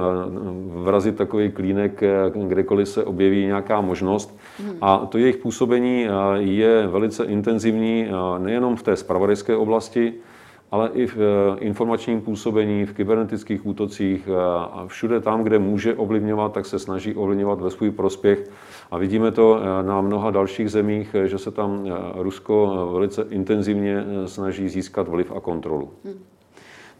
vrazit 0.66 1.16
takový 1.16 1.50
klínek, 1.50 2.02
kdekoliv 2.34 2.88
se 2.88 3.04
objeví 3.04 3.46
nějaká 3.46 3.80
možnost. 3.80 4.38
A 4.80 4.98
to 4.98 5.18
jejich 5.18 5.36
působení 5.36 6.06
je 6.36 6.86
velice 6.86 7.24
intenzivní 7.24 8.08
nejenom 8.38 8.76
v 8.76 8.82
té 8.82 8.96
spravodajské 8.96 9.56
oblasti, 9.56 10.14
ale 10.70 10.90
i 10.94 11.06
v 11.06 11.16
eh, 11.16 11.58
informačním 11.58 12.20
působení, 12.20 12.86
v 12.86 12.92
kybernetických 12.92 13.66
útocích 13.66 14.28
eh, 14.28 14.34
a 14.70 14.84
všude 14.86 15.20
tam, 15.20 15.42
kde 15.42 15.58
může 15.58 15.94
ovlivňovat, 15.94 16.52
tak 16.52 16.66
se 16.66 16.78
snaží 16.78 17.14
ovlivňovat 17.14 17.60
ve 17.60 17.70
svůj 17.70 17.90
prospěch. 17.90 18.50
A 18.90 18.98
vidíme 18.98 19.30
to 19.32 19.60
eh, 19.60 19.82
na 19.82 20.00
mnoha 20.00 20.30
dalších 20.30 20.70
zemích, 20.70 21.16
že 21.24 21.38
se 21.38 21.50
tam 21.50 21.86
Rusko 22.14 22.88
velice 22.92 23.26
intenzivně 23.30 24.04
snaží 24.26 24.68
získat 24.68 25.08
vliv 25.08 25.32
a 25.36 25.40
kontrolu. 25.40 25.90
Hmm. 26.04 26.14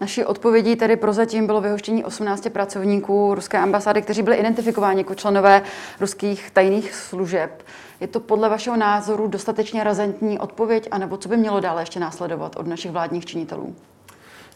Naší 0.01 0.25
odpovědí 0.25 0.77
tedy 0.77 0.97
prozatím 0.97 1.47
bylo 1.47 1.61
vyhoštění 1.61 2.05
18 2.05 2.49
pracovníků 2.49 3.35
ruské 3.35 3.59
ambasády, 3.59 4.03
kteří 4.03 4.23
byli 4.23 4.37
identifikováni 4.37 5.01
jako 5.01 5.15
členové 5.15 5.63
ruských 6.01 6.51
tajných 6.51 6.95
služeb. 6.95 7.63
Je 8.01 8.07
to 8.07 8.21
podle 8.21 8.49
vašeho 8.49 8.77
názoru 8.77 9.27
dostatečně 9.27 9.85
razantní 9.85 10.39
odpověď, 10.39 10.89
anebo 10.91 11.17
co 11.17 11.29
by 11.29 11.37
mělo 11.37 11.61
dále 11.61 11.83
ještě 11.83 12.01
následovat 12.01 12.57
od 12.57 12.67
našich 12.67 12.91
vládních 12.91 13.27
činitelů? 13.27 13.75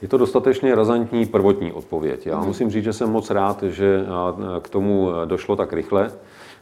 Je 0.02 0.08
to 0.08 0.18
dostatečně 0.18 0.74
razantní 0.74 1.26
prvotní 1.26 1.72
odpověď. 1.72 2.26
Já 2.26 2.38
mhm. 2.38 2.46
musím 2.46 2.70
říct, 2.70 2.84
že 2.84 2.92
jsem 2.92 3.10
moc 3.10 3.30
rád, 3.30 3.62
že 3.62 4.04
k 4.62 4.68
tomu 4.68 5.10
došlo 5.24 5.56
tak 5.56 5.72
rychle, 5.72 6.10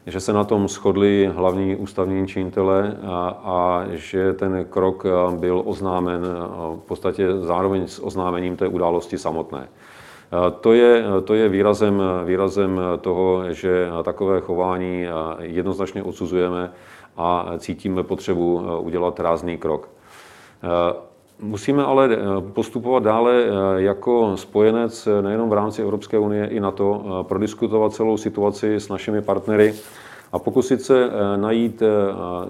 že 0.09 0.21
se 0.21 0.33
na 0.33 0.45
tom 0.45 0.69
shodli 0.69 1.31
hlavní 1.35 1.77
ústavní 1.77 2.27
činitele 2.27 2.97
a, 3.07 3.41
a 3.45 3.85
že 3.91 4.33
ten 4.33 4.67
krok 4.71 5.05
byl 5.39 5.63
oznámen 5.65 6.23
v 6.77 6.83
podstatě 6.87 7.37
zároveň 7.41 7.87
s 7.87 8.05
oznámením 8.05 8.57
té 8.57 8.69
události 8.69 9.19
samotné. 9.19 9.69
To 10.61 10.73
je, 10.73 11.05
to 11.25 11.35
je 11.35 11.49
výrazem, 11.49 12.03
výrazem 12.25 12.81
toho, 13.01 13.53
že 13.53 13.89
takové 14.03 14.41
chování 14.41 15.07
jednoznačně 15.41 16.03
odsuzujeme 16.03 16.73
a 17.17 17.53
cítíme 17.59 18.03
potřebu 18.03 18.63
udělat 18.81 19.21
rázný 19.21 19.59
krok. 19.59 19.89
Musíme 21.41 21.85
ale 21.85 22.09
postupovat 22.53 23.03
dále 23.03 23.45
jako 23.77 24.37
spojenec 24.37 25.09
nejenom 25.21 25.51
v 25.51 25.53
rámci 25.53 25.83
Evropské 25.83 26.19
unie 26.19 26.47
i 26.47 26.61
na 26.61 26.71
to, 26.71 27.05
prodiskutovat 27.29 27.93
celou 27.93 28.17
situaci 28.17 28.75
s 28.75 28.89
našimi 28.89 29.23
partnery 29.23 29.75
a 30.33 30.39
pokusit 30.39 30.83
se 30.83 31.11
najít 31.37 31.83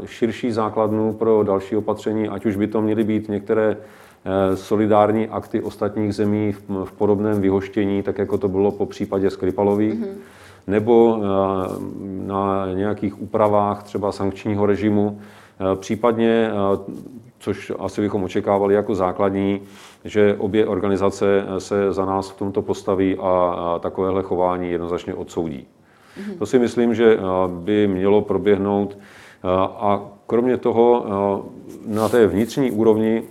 širší 0.05 0.53
základnu 0.53 1.13
pro 1.13 1.43
další 1.43 1.77
opatření, 1.77 2.29
ať 2.29 2.47
už 2.47 2.57
by 2.57 2.67
to 2.67 2.83
měly 2.83 3.05
být 3.05 3.29
některé 3.29 3.77
Eh, 4.25 4.57
solidární 4.57 5.29
akty 5.29 5.63
ostatních 5.63 6.15
zemí 6.15 6.53
v 6.85 6.93
podobném 6.93 7.41
vyhoštění, 7.41 8.03
tak 8.03 8.19
jako 8.19 8.39
to 8.39 8.49
bylo 8.49 8.71
po 8.71 8.87
případě 8.87 9.31
Skripalových, 9.31 9.95
mm-hmm. 9.95 10.17
nebo 10.67 11.19
eh, 11.19 11.27
na 12.27 12.73
nějakých 12.75 13.23
úpravách 13.23 13.83
třeba 13.83 14.13
sankčního 14.13 14.67
režimu, 14.67 15.21
eh, 15.21 15.77
případně, 15.77 16.51
což 17.39 17.73
asi 17.79 18.01
bychom 18.01 18.25
očekávali 18.25 18.75
jako 18.75 18.95
základní, 18.95 19.61
že 20.05 20.37
obě 20.39 20.67
organizace 20.67 21.45
se 21.59 21.93
za 21.93 22.05
nás 22.05 22.31
v 22.31 22.39
tomto 22.39 22.63
postaví 22.63 23.17
a 23.21 23.79
takovéhle 23.83 24.23
chování 24.23 24.71
jednoznačně 24.71 25.15
odsoudí. 25.15 25.67
Mm-hmm. 25.67 26.39
To 26.39 26.47
si 26.47 26.59
myslím, 26.59 26.95
že 26.95 27.19
by 27.49 27.87
mělo 27.87 28.23
proběhnout 28.23 28.99
a 29.59 30.01
kromě 30.27 30.57
toho 30.57 31.05
na 31.87 32.09
té 32.09 32.27
vnitřní 32.27 32.71
úrovni 32.71 33.23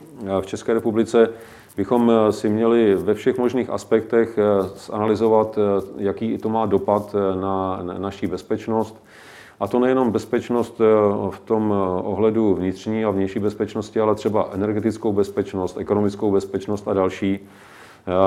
v 0.42 0.46
České 0.46 0.74
republice 0.74 1.30
bychom 1.78 2.12
si 2.30 2.50
měli 2.50 2.96
ve 2.96 3.14
všech 3.14 3.38
možných 3.38 3.70
aspektech 3.70 4.40
zanalizovat, 4.88 5.60
jaký 5.98 6.38
to 6.38 6.50
má 6.50 6.66
dopad 6.66 7.16
na 7.42 7.82
naší 7.98 8.28
bezpečnost. 8.28 9.04
A 9.60 9.68
to 9.68 9.80
nejenom 9.80 10.12
bezpečnost 10.12 10.82
v 11.30 11.40
tom 11.46 11.74
ohledu 12.04 12.56
vnitřní 12.56 13.06
a 13.06 13.10
vnější 13.10 13.40
bezpečnosti, 13.40 14.00
ale 14.00 14.16
třeba 14.16 14.50
energetickou 14.54 15.14
bezpečnost, 15.14 15.78
ekonomickou 15.78 16.32
bezpečnost 16.32 16.88
a 16.88 16.94
další. 16.94 17.40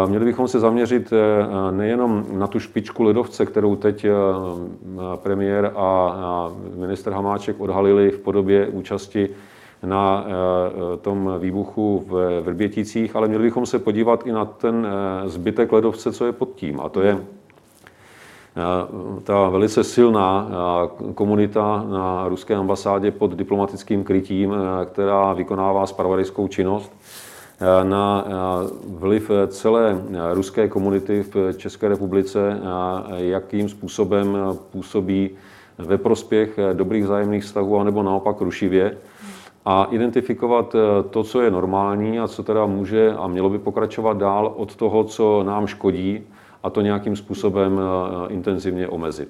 Měli 0.07 0.25
bychom 0.25 0.49
se 0.49 0.61
zaměřit 0.61 1.13
nejenom 1.71 2.27
na 2.33 2.47
tu 2.47 2.61
špičku 2.61 3.03
ledovce, 3.03 3.47
kterou 3.47 3.77
teď 3.77 4.07
premiér 5.23 5.73
a 5.77 6.51
minister 6.77 7.13
Hamáček 7.13 7.61
odhalili 7.61 8.11
v 8.11 8.19
podobě 8.19 8.69
účasti 8.69 9.31
na 9.83 10.27
eh, 10.27 10.97
tom 10.97 11.33
výbuchu 11.39 12.05
v 12.09 12.41
Vrběticích, 12.41 13.17
ale 13.17 13.29
měli 13.29 13.43
bychom 13.43 13.67
se 13.67 13.79
podívat 13.79 14.27
i 14.27 14.33
na 14.33 14.45
ten 14.45 14.87
eh, 14.87 15.29
zbytek 15.29 15.73
ledovce, 15.73 16.13
co 16.13 16.27
je 16.27 16.33
pod 16.33 16.55
tím. 16.55 16.81
A 16.81 16.89
to 16.89 17.03
je 17.03 17.13
eh, 17.13 17.40
ta 19.25 19.49
velice 19.49 19.85
silná 19.85 20.49
komunita 21.15 21.85
na 21.91 22.29
ruské 22.29 22.55
ambasádě 22.55 23.11
pod 23.11 23.35
diplomatickým 23.35 24.05
krytím, 24.05 24.55
která 24.93 25.33
vykonává 25.33 25.87
spravodajskou 25.87 26.49
činnost, 26.49 26.93
na 27.83 28.25
vliv 28.89 29.31
celé 29.49 30.03
ruské 30.33 30.69
komunity 30.69 31.23
v 31.23 31.53
České 31.57 31.89
republice, 31.89 32.61
jakým 33.17 33.69
způsobem 33.69 34.39
působí 34.71 35.31
ve 35.79 35.99
prospěch 35.99 36.59
dobrých 36.73 37.05
vzájemných 37.05 37.45
vztahů, 37.45 37.79
anebo 37.79 38.03
naopak 38.03 38.41
rušivě 38.41 38.97
a 39.65 39.85
identifikovat 39.91 40.75
eh, 40.75 41.03
to, 41.11 41.25
co 41.25 41.41
je 41.41 41.51
normální 41.51 42.21
a 42.21 42.29
co 42.29 42.43
teda 42.43 42.67
může 42.67 43.13
a 43.13 43.27
mělo 43.27 43.51
by 43.51 43.59
pokračovat 43.59 44.17
dál 44.17 44.53
od 44.57 44.77
toho, 44.77 45.05
co 45.05 45.43
nám 45.43 45.67
škodí 45.67 46.21
a 46.63 46.71
to 46.71 46.81
nějakým 46.81 47.17
způsobem 47.17 47.81
eh, 47.81 48.33
intenzivně 48.33 48.89
omezit. 48.89 49.29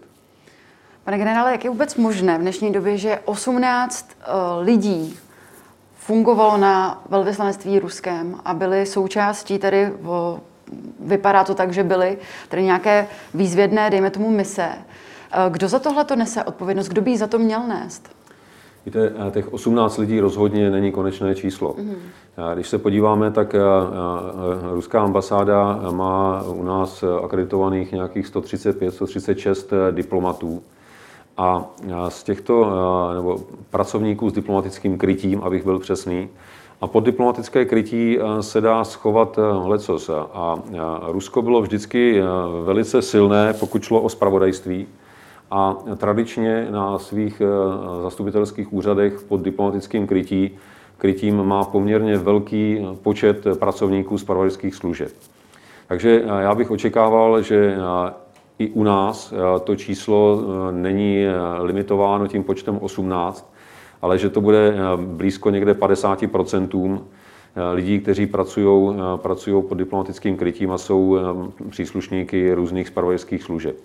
Pane 1.04 1.18
generále, 1.18 1.52
jak 1.52 1.64
je 1.64 1.70
vůbec 1.70 1.96
možné 1.96 2.38
v 2.38 2.40
dnešní 2.40 2.72
době, 2.72 2.98
že 2.98 3.18
18 3.24 4.10
eh, 4.20 4.24
lidí 4.60 5.16
fungovalo 5.98 6.56
na 6.56 7.02
velvyslanectví 7.08 7.78
ruském 7.78 8.40
a 8.44 8.54
byli 8.54 8.86
součástí 8.86 9.58
tady, 9.58 9.92
vypadá 11.00 11.44
to 11.44 11.54
tak, 11.54 11.72
že 11.72 11.84
byly 11.84 12.18
tady 12.48 12.62
nějaké 12.62 13.06
výzvědné, 13.34 13.90
dejme 13.90 14.10
tomu, 14.10 14.30
mise, 14.30 14.68
Kdo 15.50 15.68
za 15.68 15.78
tohle 15.78 16.04
to 16.04 16.16
nese 16.16 16.44
odpovědnost? 16.44 16.88
Kdo 16.88 17.02
by 17.02 17.10
ji 17.10 17.16
za 17.16 17.26
to 17.26 17.38
měl 17.38 17.66
nést? 17.66 18.08
Víte, 18.86 19.12
těch 19.30 19.52
18 19.52 19.98
lidí 19.98 20.20
rozhodně 20.20 20.70
není 20.70 20.92
konečné 20.92 21.34
číslo. 21.34 21.74
Mm. 21.78 21.94
Když 22.54 22.68
se 22.68 22.78
podíváme, 22.78 23.30
tak 23.30 23.54
ruská 24.72 25.02
ambasáda 25.02 25.80
má 25.90 26.42
u 26.42 26.62
nás 26.62 27.04
akreditovaných 27.24 27.92
nějakých 27.92 28.26
135-136 28.26 29.92
diplomatů. 29.92 30.62
A 31.36 31.64
z 32.08 32.22
těchto 32.22 32.72
nebo 33.14 33.40
pracovníků 33.70 34.30
s 34.30 34.32
diplomatickým 34.32 34.98
krytím, 34.98 35.40
abych 35.42 35.64
byl 35.64 35.78
přesný, 35.78 36.28
a 36.80 36.86
pod 36.86 37.04
diplomatické 37.04 37.64
krytí 37.64 38.18
se 38.40 38.60
dá 38.60 38.84
schovat 38.84 39.38
lecos. 39.64 40.10
A 40.32 40.58
Rusko 41.06 41.42
bylo 41.42 41.62
vždycky 41.62 42.22
velice 42.64 43.02
silné, 43.02 43.54
pokud 43.60 43.82
šlo 43.82 44.00
o 44.00 44.08
spravodajství 44.08 44.86
a 45.50 45.76
tradičně 45.96 46.68
na 46.70 46.98
svých 46.98 47.40
eh, 47.40 48.02
zastupitelských 48.02 48.72
úřadech 48.72 49.22
pod 49.28 49.42
diplomatickým 49.42 50.06
krytí, 50.06 50.58
krytím 50.98 51.42
má 51.44 51.64
poměrně 51.64 52.16
velký 52.16 52.86
počet 53.02 53.46
pracovníků 53.58 54.18
z 54.18 54.24
pravodajských 54.24 54.74
služeb. 54.74 55.12
Takže 55.88 56.22
eh, 56.24 56.42
já 56.42 56.54
bych 56.54 56.70
očekával, 56.70 57.42
že 57.42 57.76
eh, 57.76 58.12
i 58.58 58.68
u 58.68 58.82
nás 58.82 59.34
to 59.64 59.76
číslo 59.76 60.42
není 60.70 61.24
limitováno 61.58 62.26
tím 62.26 62.44
počtem 62.44 62.78
18, 62.80 63.52
ale 64.02 64.18
že 64.18 64.30
to 64.30 64.40
bude 64.40 64.74
blízko 64.96 65.50
někde 65.50 65.72
50% 65.72 67.00
lidí, 67.72 68.00
kteří 68.00 68.26
pracují, 68.26 68.96
pracují 69.16 69.62
pod 69.62 69.74
diplomatickým 69.74 70.36
krytím 70.36 70.72
a 70.72 70.78
jsou 70.78 71.18
příslušníky 71.70 72.54
různých 72.54 72.88
spravodajských 72.88 73.42
služeb. 73.42 73.76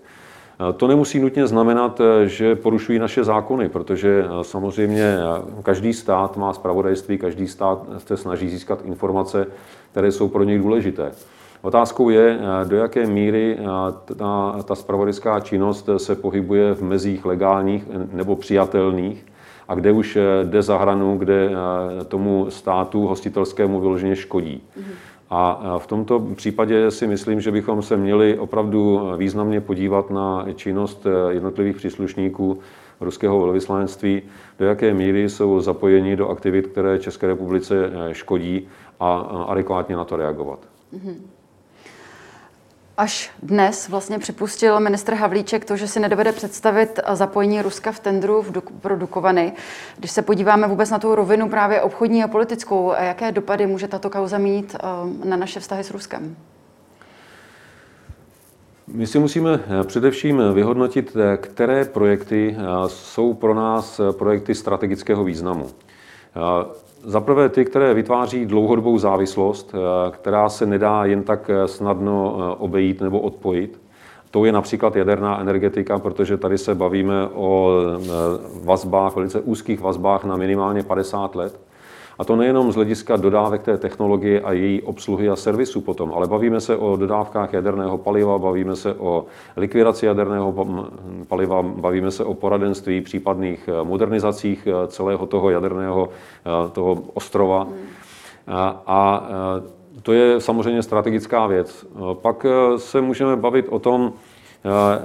Eh, 0.59 0.73
to 0.73 0.87
nemusí 0.87 1.19
nutně 1.19 1.47
znamenat, 1.47 2.01
eh, 2.01 2.27
že 2.27 2.55
porušují 2.55 2.99
naše 2.99 3.23
zákony, 3.23 3.69
protože 3.69 4.25
eh, 4.25 4.43
samozřejmě 4.43 5.17
každý 5.63 5.93
stát 5.93 6.37
má 6.37 6.53
spravodajství, 6.53 7.17
každý 7.17 7.47
stát 7.47 7.85
se 7.97 8.17
snaží 8.17 8.49
získat 8.49 8.79
informace, 8.85 9.47
které 9.91 10.11
jsou 10.11 10.27
pro 10.27 10.43
něj 10.43 10.59
důležité. 10.59 11.11
Otázkou 11.61 12.09
je, 12.09 12.39
do 12.67 12.77
jaké 12.77 13.07
míry 13.07 13.57
ta, 14.17 14.55
ta 14.65 14.75
spravodajská 14.75 15.39
činnost 15.39 15.89
se 15.97 16.15
pohybuje 16.15 16.73
v 16.73 16.81
mezích 16.81 17.25
legálních 17.25 17.83
nebo 18.11 18.35
přijatelných 18.35 19.25
a 19.67 19.75
kde 19.75 19.91
už 19.91 20.17
jde 20.43 20.61
za 20.61 20.77
hranu, 20.77 21.17
kde 21.17 21.49
tomu 22.07 22.45
státu 22.49 23.07
hostitelskému 23.07 23.79
vyloženě 23.79 24.15
škodí. 24.15 24.63
Mm-hmm. 24.79 24.93
A 25.29 25.75
v 25.77 25.87
tomto 25.87 26.19
případě 26.19 26.91
si 26.91 27.07
myslím, 27.07 27.41
že 27.41 27.51
bychom 27.51 27.81
se 27.81 27.97
měli 27.97 28.39
opravdu 28.39 29.01
významně 29.17 29.61
podívat 29.61 30.09
na 30.09 30.45
činnost 30.55 31.07
jednotlivých 31.29 31.75
příslušníků 31.75 32.59
ruského 33.01 33.39
velvyslanectví, 33.39 34.21
do 34.59 34.65
jaké 34.65 34.93
míry 34.93 35.29
jsou 35.29 35.59
zapojeni 35.59 36.15
do 36.15 36.29
aktivit, 36.29 36.67
které 36.67 36.99
České 36.99 37.27
republice 37.27 37.75
škodí 38.11 38.67
a 38.99 39.19
adekvátně 39.47 39.95
na 39.95 40.05
to 40.05 40.15
reagovat. 40.15 40.59
Mm-hmm. 40.93 41.15
Až 42.97 43.31
dnes 43.43 43.89
vlastně 43.89 44.19
připustil 44.19 44.79
ministr 44.79 45.13
Havlíček 45.13 45.65
to, 45.65 45.75
že 45.77 45.87
si 45.87 45.99
nedovede 45.99 46.31
představit 46.31 46.99
zapojení 47.13 47.61
Ruska 47.61 47.91
v 47.91 47.99
tendru 47.99 48.41
v 48.41 48.51
Duk- 48.51 48.79
pro 48.81 48.95
Dukovany. 48.97 49.53
Když 49.97 50.11
se 50.11 50.21
podíváme 50.21 50.67
vůbec 50.67 50.89
na 50.89 50.99
tu 50.99 51.15
rovinu 51.15 51.49
právě 51.49 51.81
obchodní 51.81 52.23
a 52.23 52.27
politickou, 52.27 52.93
jaké 52.99 53.31
dopady 53.31 53.67
může 53.67 53.87
tato 53.87 54.09
kauza 54.09 54.37
mít 54.37 54.75
eh, 54.75 55.27
na 55.27 55.37
naše 55.37 55.59
vztahy 55.59 55.83
s 55.83 55.91
Ruskem? 55.91 56.35
My 58.87 59.07
si 59.07 59.19
musíme 59.19 59.59
eh, 59.81 59.83
především 59.83 60.41
vyhodnotit, 60.53 61.15
eh, 61.15 61.37
které 61.37 61.85
projekty 61.85 62.57
jsou 62.87 63.33
pro 63.33 63.53
nás 63.53 64.01
projekty 64.17 64.55
strategického 64.55 65.23
významu. 65.23 65.67
Za 67.07 67.21
prvé 67.21 67.49
ty, 67.49 67.65
které 67.65 67.93
vytváří 67.93 68.45
dlouhodobou 68.45 68.97
závislost, 68.97 69.75
eh, 69.75 70.11
která 70.11 70.49
se 70.49 70.65
nedá 70.65 71.05
jen 71.05 71.23
tak 71.23 71.49
eh, 71.49 71.67
snadno 71.67 72.37
eh, 72.37 72.55
obejít 72.57 73.01
nebo 73.01 73.19
odpojit. 73.19 73.81
To 74.31 74.45
je 74.45 74.51
například 74.51 74.95
jaderná 74.95 75.41
energetika, 75.41 75.99
protože 75.99 76.37
tady 76.37 76.57
se 76.57 76.75
bavíme 76.75 77.27
o 77.33 77.71
vazbách, 78.63 79.15
velice 79.15 79.39
úzkých 79.39 79.81
vazbách 79.81 80.23
na 80.23 80.35
minimálně 80.37 80.83
50 80.83 81.35
let. 81.35 81.59
A 82.19 82.23
to 82.23 82.35
nejenom 82.35 82.71
z 82.71 82.75
hlediska 82.75 83.15
dodávek 83.15 83.61
té 83.61 83.77
technologie 83.77 84.41
a 84.41 84.51
její 84.51 84.81
obsluhy 84.81 85.29
a 85.29 85.35
servisu 85.35 85.81
potom, 85.81 86.13
ale 86.13 86.27
bavíme 86.27 86.61
se 86.61 86.77
o 86.77 86.95
dodávkách 86.95 87.53
jaderného 87.53 87.97
paliva, 87.97 88.37
bavíme 88.37 88.75
se 88.75 88.93
o 88.93 89.25
likvidaci 89.57 90.05
jaderného 90.05 90.53
paliva, 91.27 91.61
bavíme 91.61 92.11
se 92.11 92.23
o 92.23 92.33
poradenství, 92.33 93.01
případných 93.01 93.67
eh, 93.67 93.83
modernizacích 93.83 94.67
eh, 94.67 94.87
celého 94.87 95.25
toho 95.25 95.49
jaderného 95.49 96.09
eh, 96.09 96.69
toho 96.71 97.03
ostrova. 97.13 97.67
A, 98.47 98.83
a 98.87 99.23
to 100.01 100.13
je 100.13 100.41
samozřejmě 100.41 100.83
strategická 100.83 101.47
věc. 101.47 101.85
Pak 102.13 102.45
se 102.77 103.01
můžeme 103.01 103.35
bavit 103.35 103.65
o 103.69 103.79
tom, 103.79 104.13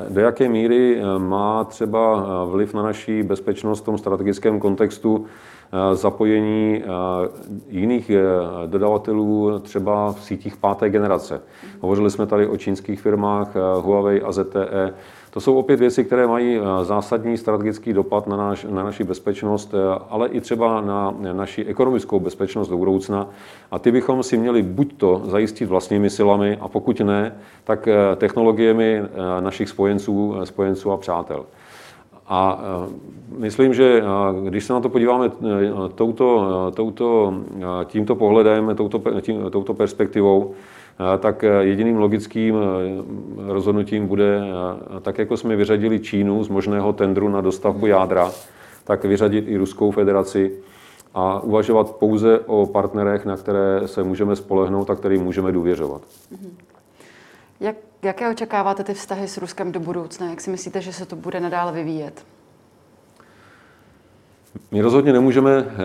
do 0.08 0.20
jaké 0.20 0.48
míry 0.48 1.00
má 1.18 1.64
třeba 1.64 2.24
vliv 2.44 2.74
na 2.74 2.82
naší 2.82 3.22
bezpečnost 3.22 3.80
v 3.80 3.84
tom 3.84 3.98
strategickém 3.98 4.60
kontextu 4.60 5.26
zapojení 5.92 6.82
eh, 6.82 6.88
jiných 7.68 8.10
eh, 8.10 8.22
dodavatelů 8.66 9.58
třeba 9.58 10.12
v 10.12 10.24
sítích 10.24 10.56
páté 10.56 10.90
generace. 10.90 11.42
Hovořili 11.80 12.10
jsme 12.10 12.26
tady 12.26 12.46
o 12.46 12.56
čínských 12.56 13.00
firmách 13.00 13.54
Huawei 13.80 14.22
a 14.22 14.32
ZTE. 14.32 14.94
To 15.30 15.40
jsou 15.40 15.54
opět 15.54 15.80
věci, 15.80 16.04
které 16.04 16.26
mají 16.26 16.60
zásadní 16.82 17.36
strategický 17.36 17.92
dopad 17.92 18.26
na, 18.26 18.36
naš, 18.36 18.66
na 18.70 18.82
naši 18.82 19.04
bezpečnost, 19.04 19.74
ale 20.08 20.28
i 20.28 20.40
třeba 20.40 20.80
na 20.80 21.14
naši 21.32 21.64
ekonomickou 21.64 22.20
bezpečnost 22.20 22.68
do 22.68 22.76
budoucna. 22.76 23.26
A 23.70 23.78
ty 23.78 23.92
bychom 23.92 24.22
si 24.22 24.36
měli 24.36 24.62
buď 24.62 24.96
to 24.96 25.22
zajistit 25.24 25.66
vlastními 25.66 26.10
silami, 26.10 26.58
a 26.60 26.68
pokud 26.68 27.00
ne, 27.00 27.36
tak 27.64 27.88
technologiemi 28.16 29.02
našich 29.40 29.68
spojenců, 29.68 30.34
spojenců 30.44 30.90
a 30.90 30.96
přátel. 30.96 31.44
A 32.30 32.60
myslím, 33.38 33.74
že 33.74 34.02
když 34.44 34.64
se 34.64 34.72
na 34.72 34.80
to 34.80 34.88
podíváme 34.88 35.30
touto, 35.94 36.46
touto, 36.74 37.34
tímto 37.84 38.14
pohledem, 38.14 38.72
touto, 38.76 39.02
tím, 39.20 39.50
touto 39.50 39.74
perspektivou, 39.74 40.54
tak 41.18 41.44
jediným 41.60 41.96
logickým 41.96 42.54
rozhodnutím 43.46 44.06
bude, 44.06 44.40
tak 45.02 45.18
jako 45.18 45.36
jsme 45.36 45.56
vyřadili 45.56 46.00
Čínu 46.00 46.44
z 46.44 46.48
možného 46.48 46.92
tendru 46.92 47.28
na 47.28 47.40
dostavbu 47.40 47.86
jádra, 47.86 48.30
tak 48.84 49.04
vyřadit 49.04 49.48
i 49.48 49.56
Ruskou 49.56 49.90
federaci 49.90 50.52
a 51.14 51.40
uvažovat 51.40 51.90
pouze 51.90 52.40
o 52.46 52.66
partnerech, 52.66 53.26
na 53.26 53.36
které 53.36 53.82
se 53.86 54.02
můžeme 54.02 54.36
spolehnout 54.36 54.90
a 54.90 54.94
kterým 54.94 55.22
můžeme 55.22 55.52
důvěřovat. 55.52 56.02
Jak 57.60 57.76
Jaké 58.02 58.30
očekáváte 58.30 58.84
ty 58.84 58.94
vztahy 58.94 59.28
s 59.28 59.38
Ruskem 59.38 59.72
do 59.72 59.80
budoucna? 59.80 60.30
Jak 60.30 60.40
si 60.40 60.50
myslíte, 60.50 60.80
že 60.80 60.92
se 60.92 61.06
to 61.06 61.16
bude 61.16 61.40
nadále 61.40 61.72
vyvíjet? 61.72 62.24
My 64.70 64.80
rozhodně 64.80 65.12
nemůžeme 65.12 65.50
eh, 65.56 65.76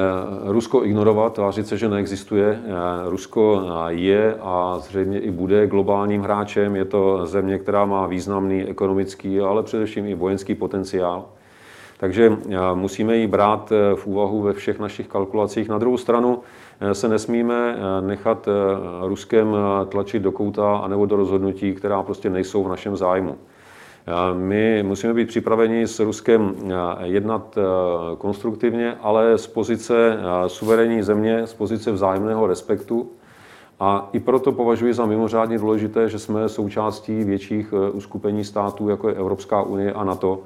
Rusko 0.44 0.86
ignorovat, 0.86 1.34
tvářit 1.34 1.68
se, 1.68 1.78
že 1.78 1.90
neexistuje. 1.90 2.62
Eh, 2.66 2.70
Rusko 3.10 3.64
je 3.88 4.36
a 4.42 4.80
zřejmě 4.80 5.20
i 5.20 5.32
bude 5.32 5.68
globálním 5.68 6.22
hráčem. 6.22 6.76
Je 6.76 6.86
to 6.86 7.26
země, 7.26 7.60
která 7.60 7.86
má 7.86 8.08
významný 8.08 8.64
ekonomický, 8.64 9.40
ale 9.40 9.64
především 9.64 10.06
i 10.06 10.16
vojenský 10.16 10.56
potenciál. 10.56 11.26
Takže 11.98 12.32
eh, 12.50 12.58
musíme 12.74 13.18
ji 13.18 13.28
brát 13.28 13.72
v 13.96 14.08
úvahu 14.08 14.42
ve 14.42 14.54
všech 14.54 14.80
našich 14.80 15.08
kalkulacích. 15.08 15.70
Na 15.70 15.78
druhou 15.78 15.98
stranu 15.98 16.40
se 16.94 17.10
nesmíme 17.10 17.78
nechat 18.02 18.48
Ruskem 19.02 19.56
tlačit 19.90 20.22
do 20.22 20.32
kouta 20.32 20.78
anebo 20.78 21.06
do 21.06 21.16
rozhodnutí, 21.16 21.74
která 21.74 22.04
prostě 22.04 22.30
nejsou 22.30 22.64
v 22.64 22.70
našem 22.70 22.96
zájmu. 22.98 23.38
My 24.34 24.84
musíme 24.84 25.14
být 25.14 25.28
připraveni 25.28 25.88
s 25.88 26.00
Ruskem 26.00 26.56
jednat 27.04 27.58
konstruktivně, 28.18 28.98
ale 29.02 29.38
z 29.38 29.48
pozice 29.48 30.18
suverénní 30.48 31.04
země, 31.04 31.48
z 31.48 31.54
pozice 31.54 31.92
vzájemného 31.92 32.48
respektu. 32.48 33.10
A 33.80 34.10
i 34.14 34.20
proto 34.20 34.52
považuji 34.52 34.94
za 34.94 35.06
mimořádně 35.06 35.58
důležité, 35.58 36.10
že 36.10 36.20
jsme 36.20 36.50
součástí 36.50 37.24
větších 37.24 37.74
uskupení 37.92 38.44
států, 38.44 38.90
jako 38.90 39.10
je 39.10 39.16
Evropská 39.16 39.62
unie 39.62 39.94
a 39.94 40.04
NATO. 40.04 40.40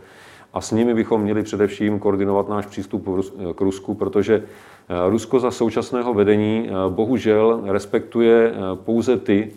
A 0.54 0.62
s 0.62 0.72
nimi 0.72 0.94
bychom 0.94 1.22
měli 1.22 1.44
především 1.44 2.00
koordinovat 2.00 2.50
náš 2.50 2.66
přístup 2.66 3.08
k 3.56 3.62
Rusku, 3.62 3.94
protože 3.94 4.44
Rusko 5.10 5.40
za 5.40 5.52
současného 5.52 6.14
vedení 6.14 6.70
e, 6.70 6.90
bohužel 6.90 7.62
respektuje 7.66 8.54
pouze 8.86 9.18
ty, 9.18 9.52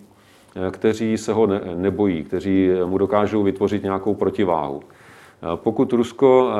Eh, 0.57 0.70
kteří 0.70 1.18
se 1.18 1.33
ho 1.33 1.47
nebojí, 1.74 2.24
kteří 2.24 2.68
mu 2.85 2.99
dokážou 2.99 3.43
vytvořit 3.43 3.83
nějakou 3.83 4.14
protiváhu. 4.14 4.83
Eh, 4.83 5.47
pokud 5.55 5.93
Rusko 5.93 6.51
eh, 6.51 6.57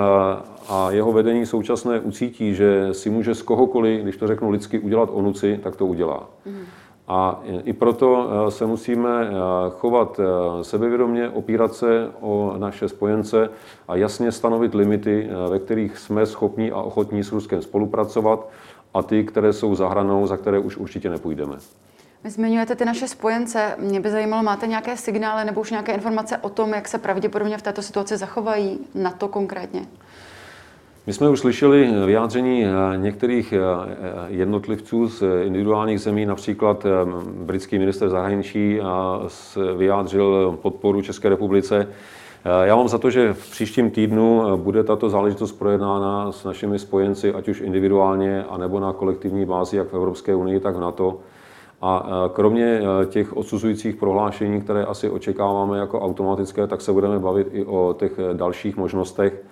a 0.68 0.91
jeho 0.91 1.12
vedení 1.12 1.47
současné 1.47 2.01
ucítí, 2.01 2.55
že 2.55 2.89
si 2.95 3.11
může 3.11 3.35
z 3.35 3.43
kohokoliv, 3.43 4.03
když 4.03 4.16
to 4.16 4.27
řeknu 4.27 4.51
lidsky, 4.51 4.79
udělat 4.79 5.09
onuci, 5.12 5.61
tak 5.62 5.77
to 5.77 5.87
udělá. 5.87 6.31
Mm. 6.47 6.64
A 7.09 7.40
i 7.64 7.72
proto 7.72 8.28
se 8.50 8.66
musíme 8.66 9.30
chovat 9.70 10.20
sebevědomě, 10.62 11.28
opírat 11.28 11.74
se 11.74 12.11
o 12.20 12.55
naše 12.59 12.88
spojence 12.88 13.50
a 13.88 13.96
jasně 13.96 14.32
stanovit 14.32 14.74
limity, 14.74 15.28
ve 15.50 15.59
kterých 15.59 15.98
jsme 15.98 16.26
schopni 16.26 16.72
a 16.72 16.82
ochotní 16.82 17.24
s 17.24 17.32
Ruskem 17.32 17.62
spolupracovat 17.62 18.48
a 18.94 19.03
ty, 19.03 19.24
které 19.24 19.53
jsou 19.53 19.74
za 19.74 19.88
hranou, 19.88 20.26
za 20.26 20.36
které 20.36 20.59
už 20.59 20.76
určitě 20.76 21.11
nepůjdeme. 21.11 21.57
Vy 22.24 22.30
zmiňujete 22.30 22.74
ty 22.74 22.84
naše 22.84 23.09
spojence. 23.09 23.76
Mě 23.78 24.00
by 24.00 24.11
zajímalo, 24.11 24.42
máte 24.42 24.66
nějaké 24.66 24.96
signály 24.96 25.44
nebo 25.44 25.61
už 25.61 25.70
nějaké 25.70 25.92
informace 25.92 26.38
o 26.38 26.48
tom, 26.48 26.72
jak 26.72 26.88
se 26.88 26.98
pravděpodobně 26.98 27.59
v 27.59 27.62
této 27.62 27.82
situaci 27.82 28.16
zachovají 28.16 28.78
na 28.94 29.11
to 29.11 29.28
konkrétně? 29.28 29.86
My 31.07 31.12
jsme 31.12 31.28
už 31.28 31.40
slyšeli 31.40 31.92
vyjádření 32.07 32.64
eh, 32.64 32.68
některých 32.96 33.53
eh, 33.53 33.59
jednotlivců 34.28 35.09
z 35.09 35.22
individuálních 35.44 36.00
zemí, 36.00 36.26
například 36.26 36.86
eh, 36.86 36.90
britský 37.32 37.78
minister 37.78 38.09
zahraničí 38.09 38.80
vyjádřil 39.76 40.59
podporu 40.62 41.03
České 41.03 41.28
republice. 41.28 41.88
Já 42.64 42.76
mám 42.76 42.88
za 42.88 42.98
to, 42.98 43.11
že 43.11 43.32
v 43.32 43.50
příštím 43.50 43.90
týdnu 43.90 44.57
bude 44.57 44.84
tato 44.84 45.11
záležitost 45.11 45.53
projednána 45.53 46.32
s 46.32 46.44
našimi 46.44 46.78
spojenci, 46.78 47.34
ať 47.34 47.48
už 47.48 47.61
individuálně, 47.61 48.44
anebo 48.44 48.80
na 48.80 48.92
kolektivní 48.92 49.46
bázi, 49.46 49.76
jak 49.76 49.88
v 49.88 49.94
Evropské 49.94 50.34
unii, 50.34 50.61
tak 50.61 50.76
v 50.76 50.80
NATO. 50.80 51.18
A 51.82 52.07
kromě 52.32 52.80
těch 53.07 53.36
odsuzujících 53.36 53.96
prohlášení, 53.96 54.61
které 54.61 54.84
asi 54.84 55.11
očekáváme 55.11 55.78
jako 55.78 56.00
automatické, 56.00 56.66
tak 56.66 56.80
se 56.80 56.92
budeme 56.92 57.18
bavit 57.18 57.48
i 57.53 57.64
o 57.64 57.94
těch 57.98 58.12
dalších 58.32 58.76
možnostech. 58.76 59.42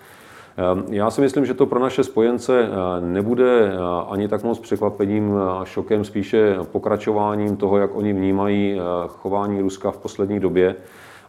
Ehm, 0.60 0.84
já 0.90 1.10
si 1.10 1.20
myslím, 1.20 1.46
že 1.46 1.54
to 1.54 1.66
pro 1.66 1.80
naše 1.80 2.04
spojence 2.04 2.62
eh, 2.62 2.70
nebude 3.00 3.72
eh, 3.72 3.76
ani 4.08 4.28
tak 4.28 4.42
moc 4.44 4.58
překvapením 4.58 5.36
a 5.36 5.64
šokem, 5.64 6.04
spíše 6.04 6.56
pokračováním 6.72 7.56
toho, 7.56 7.78
jak 7.78 7.96
oni 7.96 8.12
vnímají 8.12 8.78
eh, 8.78 8.82
chování 9.08 9.60
Ruska 9.60 9.90
v 9.90 9.98
poslední 9.98 10.40
době. 10.40 10.76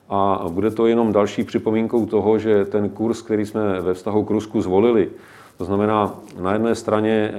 A 0.10 0.46
bude 0.50 0.72
to 0.72 0.88
jenom 0.88 1.14
další 1.14 1.44
připomínkou 1.44 2.06
toho, 2.06 2.40
že 2.40 2.66
ten 2.66 2.90
kurz, 2.90 3.22
který 3.22 3.46
jsme 3.46 3.82
ve 3.82 3.94
vztahu 3.94 4.24
k 4.24 4.30
Rusku 4.30 4.62
zvolili, 4.62 5.10
to 5.58 5.66
znamená 5.66 6.16
na 6.42 6.54
jedné 6.54 6.76
straně 6.76 7.34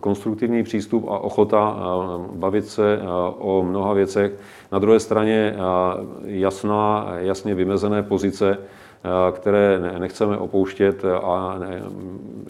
konstruktivní 0.00 0.62
přístup 0.62 1.08
a 1.08 1.18
ochota 1.18 1.76
bavit 2.32 2.66
se 2.66 3.00
o 3.38 3.62
mnoha 3.62 3.92
věcech, 3.92 4.32
na 4.72 4.78
druhé 4.78 5.00
straně 5.00 5.56
jasná, 6.24 7.06
jasně 7.18 7.54
vymezené 7.54 8.02
pozice, 8.02 8.58
Eh, 8.58 8.89
které 9.32 9.78
nechceme 9.98 10.36
opouštět 10.36 11.04
a 11.22 11.58
ne, 11.58 11.82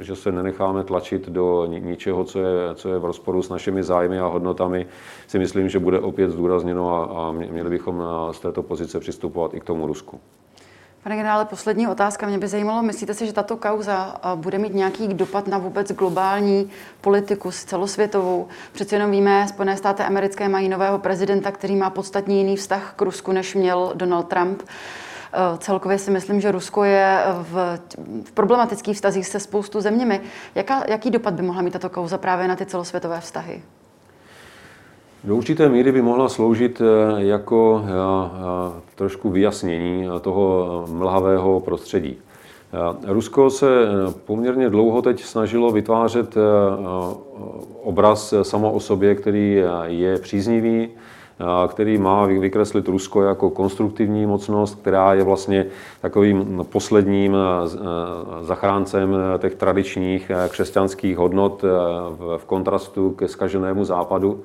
že 0.01 0.17
se 0.17 0.33
nenecháme 0.33 0.85
tlačit 0.85 1.29
do 1.29 1.67
ničeho, 1.67 2.25
co 2.25 2.39
je, 2.39 2.75
co 2.75 2.89
je 2.89 2.99
v 2.99 3.05
rozporu 3.05 3.43
s 3.43 3.49
našimi 3.49 3.83
zájmy 3.83 4.21
a 4.21 4.27
hodnotami, 4.27 4.87
si 5.27 5.39
myslím, 5.39 5.69
že 5.69 5.79
bude 5.79 5.99
opět 6.01 6.31
zdůrazněno 6.31 6.95
a, 6.95 7.05
a 7.05 7.33
měli 7.33 7.71
bychom 7.71 8.03
z 8.33 8.41
této 8.41 8.63
pozice 8.63 9.01
přistupovat 9.01 9.55
i 9.55 9.61
k 9.61 9.65
tomu 9.65 9.87
Rusku. 9.87 10.21
Pane 11.03 11.17
generále, 11.17 11.45
poslední 11.45 11.89
otázka. 11.89 12.27
Mě 12.27 12.39
by 12.39 12.49
zajímalo, 12.49 12.83
myslíte 12.83 13.15
si, 13.15 13.27
že 13.27 13.33
tato 13.33 13.57
kauza 13.57 14.17
bude 14.35 14.59
mít 14.59 14.75
nějaký 14.75 15.09
dopad 15.09 15.49
na 15.49 15.59
vůbec 15.59 15.93
globální 15.93 16.71
politiku 17.01 17.51
celosvětovou? 17.51 18.49
Přece 18.73 18.97
jenom 18.97 19.11
víme, 19.11 19.49
Spojené 19.49 19.77
státy 19.77 20.03
americké 20.03 20.49
mají 20.49 20.69
nového 20.69 20.99
prezidenta, 20.99 21.51
který 21.51 21.77
má 21.77 21.91
podstatně 21.91 22.39
jiný 22.39 22.57
vztah 22.57 22.93
k 22.97 23.03
Rusku, 23.03 23.33
než 23.33 23.55
měl 23.55 23.93
Donald 23.95 24.29
Trump. 24.29 24.63
Eh, 25.33 25.59
celkově 25.59 25.99
si 25.99 26.11
myslím, 26.11 26.41
že 26.41 26.53
Rusko 26.53 26.85
je 26.85 27.18
v, 27.43 27.78
v 28.24 28.33
problematických 28.33 28.95
vztazích 28.95 29.26
se 29.26 29.41
spoustu 29.41 29.81
zeměmi. 29.81 30.20
Jaká, 30.55 30.83
jaký 30.89 31.11
dopad 31.11 31.35
by 31.35 31.43
mohla 31.43 31.62
mít 31.62 31.72
tato 31.72 31.89
kauza 31.89 32.18
právě 32.18 32.49
na 32.49 32.57
ty 32.57 32.66
celosvětové 32.66 33.20
vztahy? 33.20 33.62
Do 35.24 35.37
určité 35.37 35.68
míry 35.68 35.93
by 35.93 36.03
mohla 36.03 36.28
sloužit 36.28 36.81
eh, 36.81 36.85
jako 37.22 37.85
eh, 37.85 38.81
trošku 38.95 39.31
vyjasnění 39.31 40.09
toho 40.20 40.85
mlhavého 40.89 41.61
prostředí. 41.61 42.18
Rusko 43.07 43.51
se 43.51 43.66
poměrně 44.24 44.70
dlouho 44.70 45.03
teď 45.03 45.24
snažilo 45.24 45.70
vytvářet 45.70 46.35
obraz 47.83 48.35
samo 48.43 48.72
o 48.72 48.81
sobě, 48.81 49.14
který 49.14 49.62
je 49.87 50.18
příznivý, 50.18 50.89
který 51.68 51.99
má 51.99 52.26
vykreslit 52.26 52.88
Rusko 52.88 53.22
jako 53.22 53.51
konstruktivní 53.51 54.26
mocnost, 54.26 54.80
která 54.80 55.14
je 55.14 55.24
vlastně 55.24 55.66
takovým 56.01 56.66
posledním 56.72 57.36
zachráncem 58.43 59.16
těch 59.38 59.55
tradičních 59.55 60.30
křesťanských 60.49 61.16
hodnot 61.16 61.64
v 62.36 62.45
kontrastu 62.47 63.11
ke 63.11 63.28
skaženému 63.28 63.84
západu. 63.84 64.41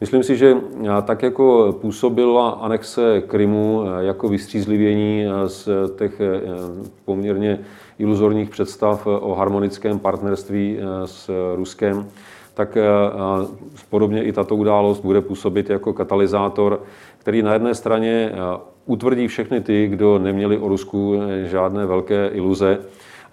Myslím 0.00 0.22
si, 0.22 0.36
že 0.36 0.56
tak 1.04 1.22
jako 1.22 1.76
působila 1.80 2.50
anexe 2.50 3.20
Krymu 3.20 3.84
jako 4.00 4.28
vystřízlivění 4.28 5.24
z 5.46 5.68
těch 5.98 6.20
poměrně 7.04 7.58
iluzorních 7.98 8.50
představ 8.50 9.06
o 9.06 9.34
harmonickém 9.34 9.98
partnerství 9.98 10.78
s 11.04 11.30
Ruskem, 11.54 12.06
tak 12.54 12.76
eh, 12.76 12.82
podobně 13.90 14.24
i 14.24 14.32
tato 14.32 14.56
událost 14.56 15.00
bude 15.00 15.20
působit 15.20 15.70
jako 15.70 15.92
katalyzátor, 15.92 16.82
který 17.18 17.42
na 17.42 17.52
jedné 17.52 17.74
straně 17.74 18.32
eh, 18.32 18.36
utvrdí 18.86 19.28
všechny 19.28 19.60
ty, 19.60 19.86
kdo 19.86 20.18
neměli 20.18 20.58
o 20.58 20.68
Rusku 20.68 21.14
eh, 21.14 21.48
žádné 21.48 21.86
velké 21.86 22.30
iluze, 22.32 22.78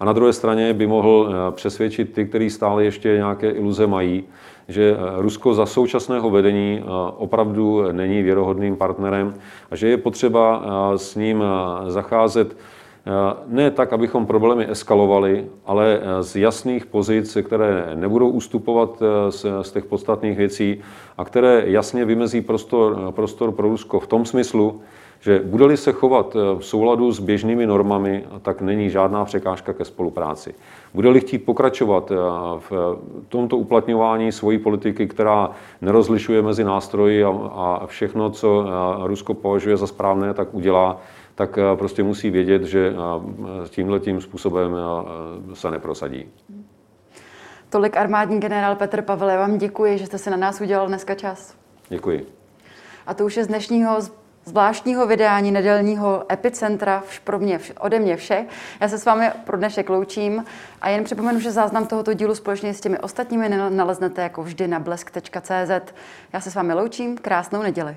a 0.00 0.04
na 0.04 0.12
druhé 0.12 0.32
straně 0.32 0.74
by 0.74 0.86
mohl 0.86 1.34
přesvědčit 1.50 2.12
ty, 2.12 2.26
kteří 2.26 2.50
stále 2.50 2.84
ještě 2.84 3.16
nějaké 3.16 3.50
iluze 3.50 3.86
mají, 3.86 4.24
že 4.68 4.96
Rusko 5.16 5.54
za 5.54 5.66
současného 5.66 6.30
vedení 6.30 6.82
opravdu 7.16 7.92
není 7.92 8.22
věrohodným 8.22 8.76
partnerem 8.76 9.34
a 9.70 9.76
že 9.76 9.88
je 9.88 9.96
potřeba 9.96 10.62
s 10.96 11.14
ním 11.14 11.44
zacházet 11.86 12.56
Eh, 12.56 12.77
ne 13.46 13.70
tak, 13.70 13.92
abychom 13.92 14.26
problémy 14.26 14.70
eskalovali, 14.70 15.46
ale 15.66 16.00
eh, 16.00 16.22
z 16.22 16.36
jasných 16.36 16.86
pozic, 16.86 17.38
které 17.42 17.90
nebudou 17.94 18.28
ustupovat 18.28 19.02
eh, 19.02 19.32
z, 19.62 19.72
těch 19.72 19.84
podstatných 19.84 20.38
věcí 20.38 20.80
a 21.18 21.24
které 21.24 21.62
jasně 21.66 22.04
vymezí 22.04 22.40
prostor, 22.40 22.98
prostor 23.10 23.52
pro 23.52 23.68
Rusko 23.68 24.00
v 24.00 24.06
tom 24.06 24.24
smyslu, 24.24 24.80
že 25.20 25.40
bude-li 25.44 25.76
se 25.76 25.92
chovat 25.92 26.36
v 26.58 26.64
souladu 26.64 27.12
s 27.12 27.20
běžnými 27.20 27.66
normami, 27.66 28.24
tak 28.42 28.60
není 28.60 28.90
žádná 28.90 29.24
překážka 29.24 29.72
ke 29.72 29.84
spolupráci. 29.84 30.54
Bude-li 30.94 31.20
chtít 31.20 31.38
pokračovat 31.38 32.12
v 32.58 32.98
tomto 33.28 33.56
uplatňování 33.56 34.32
svojí 34.32 34.58
politiky, 34.58 35.06
která 35.06 35.50
nerozlišuje 35.80 36.42
mezi 36.42 36.64
nástroji 36.64 37.24
a 37.24 37.82
všechno, 37.86 38.30
co 38.30 38.66
Rusko 39.02 39.34
považuje 39.34 39.76
za 39.76 39.86
správné, 39.86 40.34
tak 40.34 40.54
udělá, 40.54 41.00
tak 41.38 41.58
eh, 41.58 41.76
prostě 41.76 42.02
musí 42.02 42.30
vědět, 42.30 42.62
že 42.62 42.88
eh, 42.88 43.68
tímhle 43.68 44.00
tím 44.00 44.20
způsobem 44.20 44.76
eh, 44.76 45.56
se 45.56 45.70
neprosadí. 45.70 46.28
Tolik 47.70 47.96
armádní 47.96 48.40
generál 48.40 48.76
Petr 48.76 49.02
Pavel, 49.02 49.28
já 49.28 49.38
vám 49.38 49.58
děkuji, 49.58 49.98
že 49.98 50.06
jste 50.06 50.18
si 50.18 50.30
na 50.30 50.36
nás 50.36 50.60
udělal 50.60 50.86
dneska 50.86 51.14
čas. 51.14 51.54
Děkuji. 51.88 52.26
A 53.06 53.14
to 53.14 53.24
už 53.24 53.36
je 53.36 53.44
z 53.44 53.46
dnešního 53.46 53.98
zvláštního 54.44 55.06
vydání 55.06 55.50
nedělního 55.50 56.24
Epicentra 56.32 57.02
pro 57.24 57.38
mě, 57.38 57.60
ode 57.80 57.98
mě 57.98 58.16
vše. 58.16 58.46
Já 58.80 58.88
se 58.88 58.98
s 58.98 59.04
vámi 59.04 59.30
pro 59.44 59.56
dnešek 59.56 59.90
loučím 59.90 60.44
a 60.80 60.88
jen 60.88 61.04
připomenu, 61.04 61.40
že 61.40 61.50
záznam 61.50 61.86
tohoto 61.86 62.14
dílu 62.14 62.34
společně 62.34 62.74
s 62.74 62.80
těmi 62.80 62.98
ostatními 62.98 63.48
naleznete 63.48 64.22
jako 64.22 64.42
vždy 64.42 64.68
na 64.68 64.80
blesk.cz. 64.80 65.92
Já 66.32 66.40
se 66.40 66.50
s 66.50 66.54
vámi 66.54 66.74
loučím, 66.74 67.16
krásnou 67.16 67.62
neděli. 67.62 67.96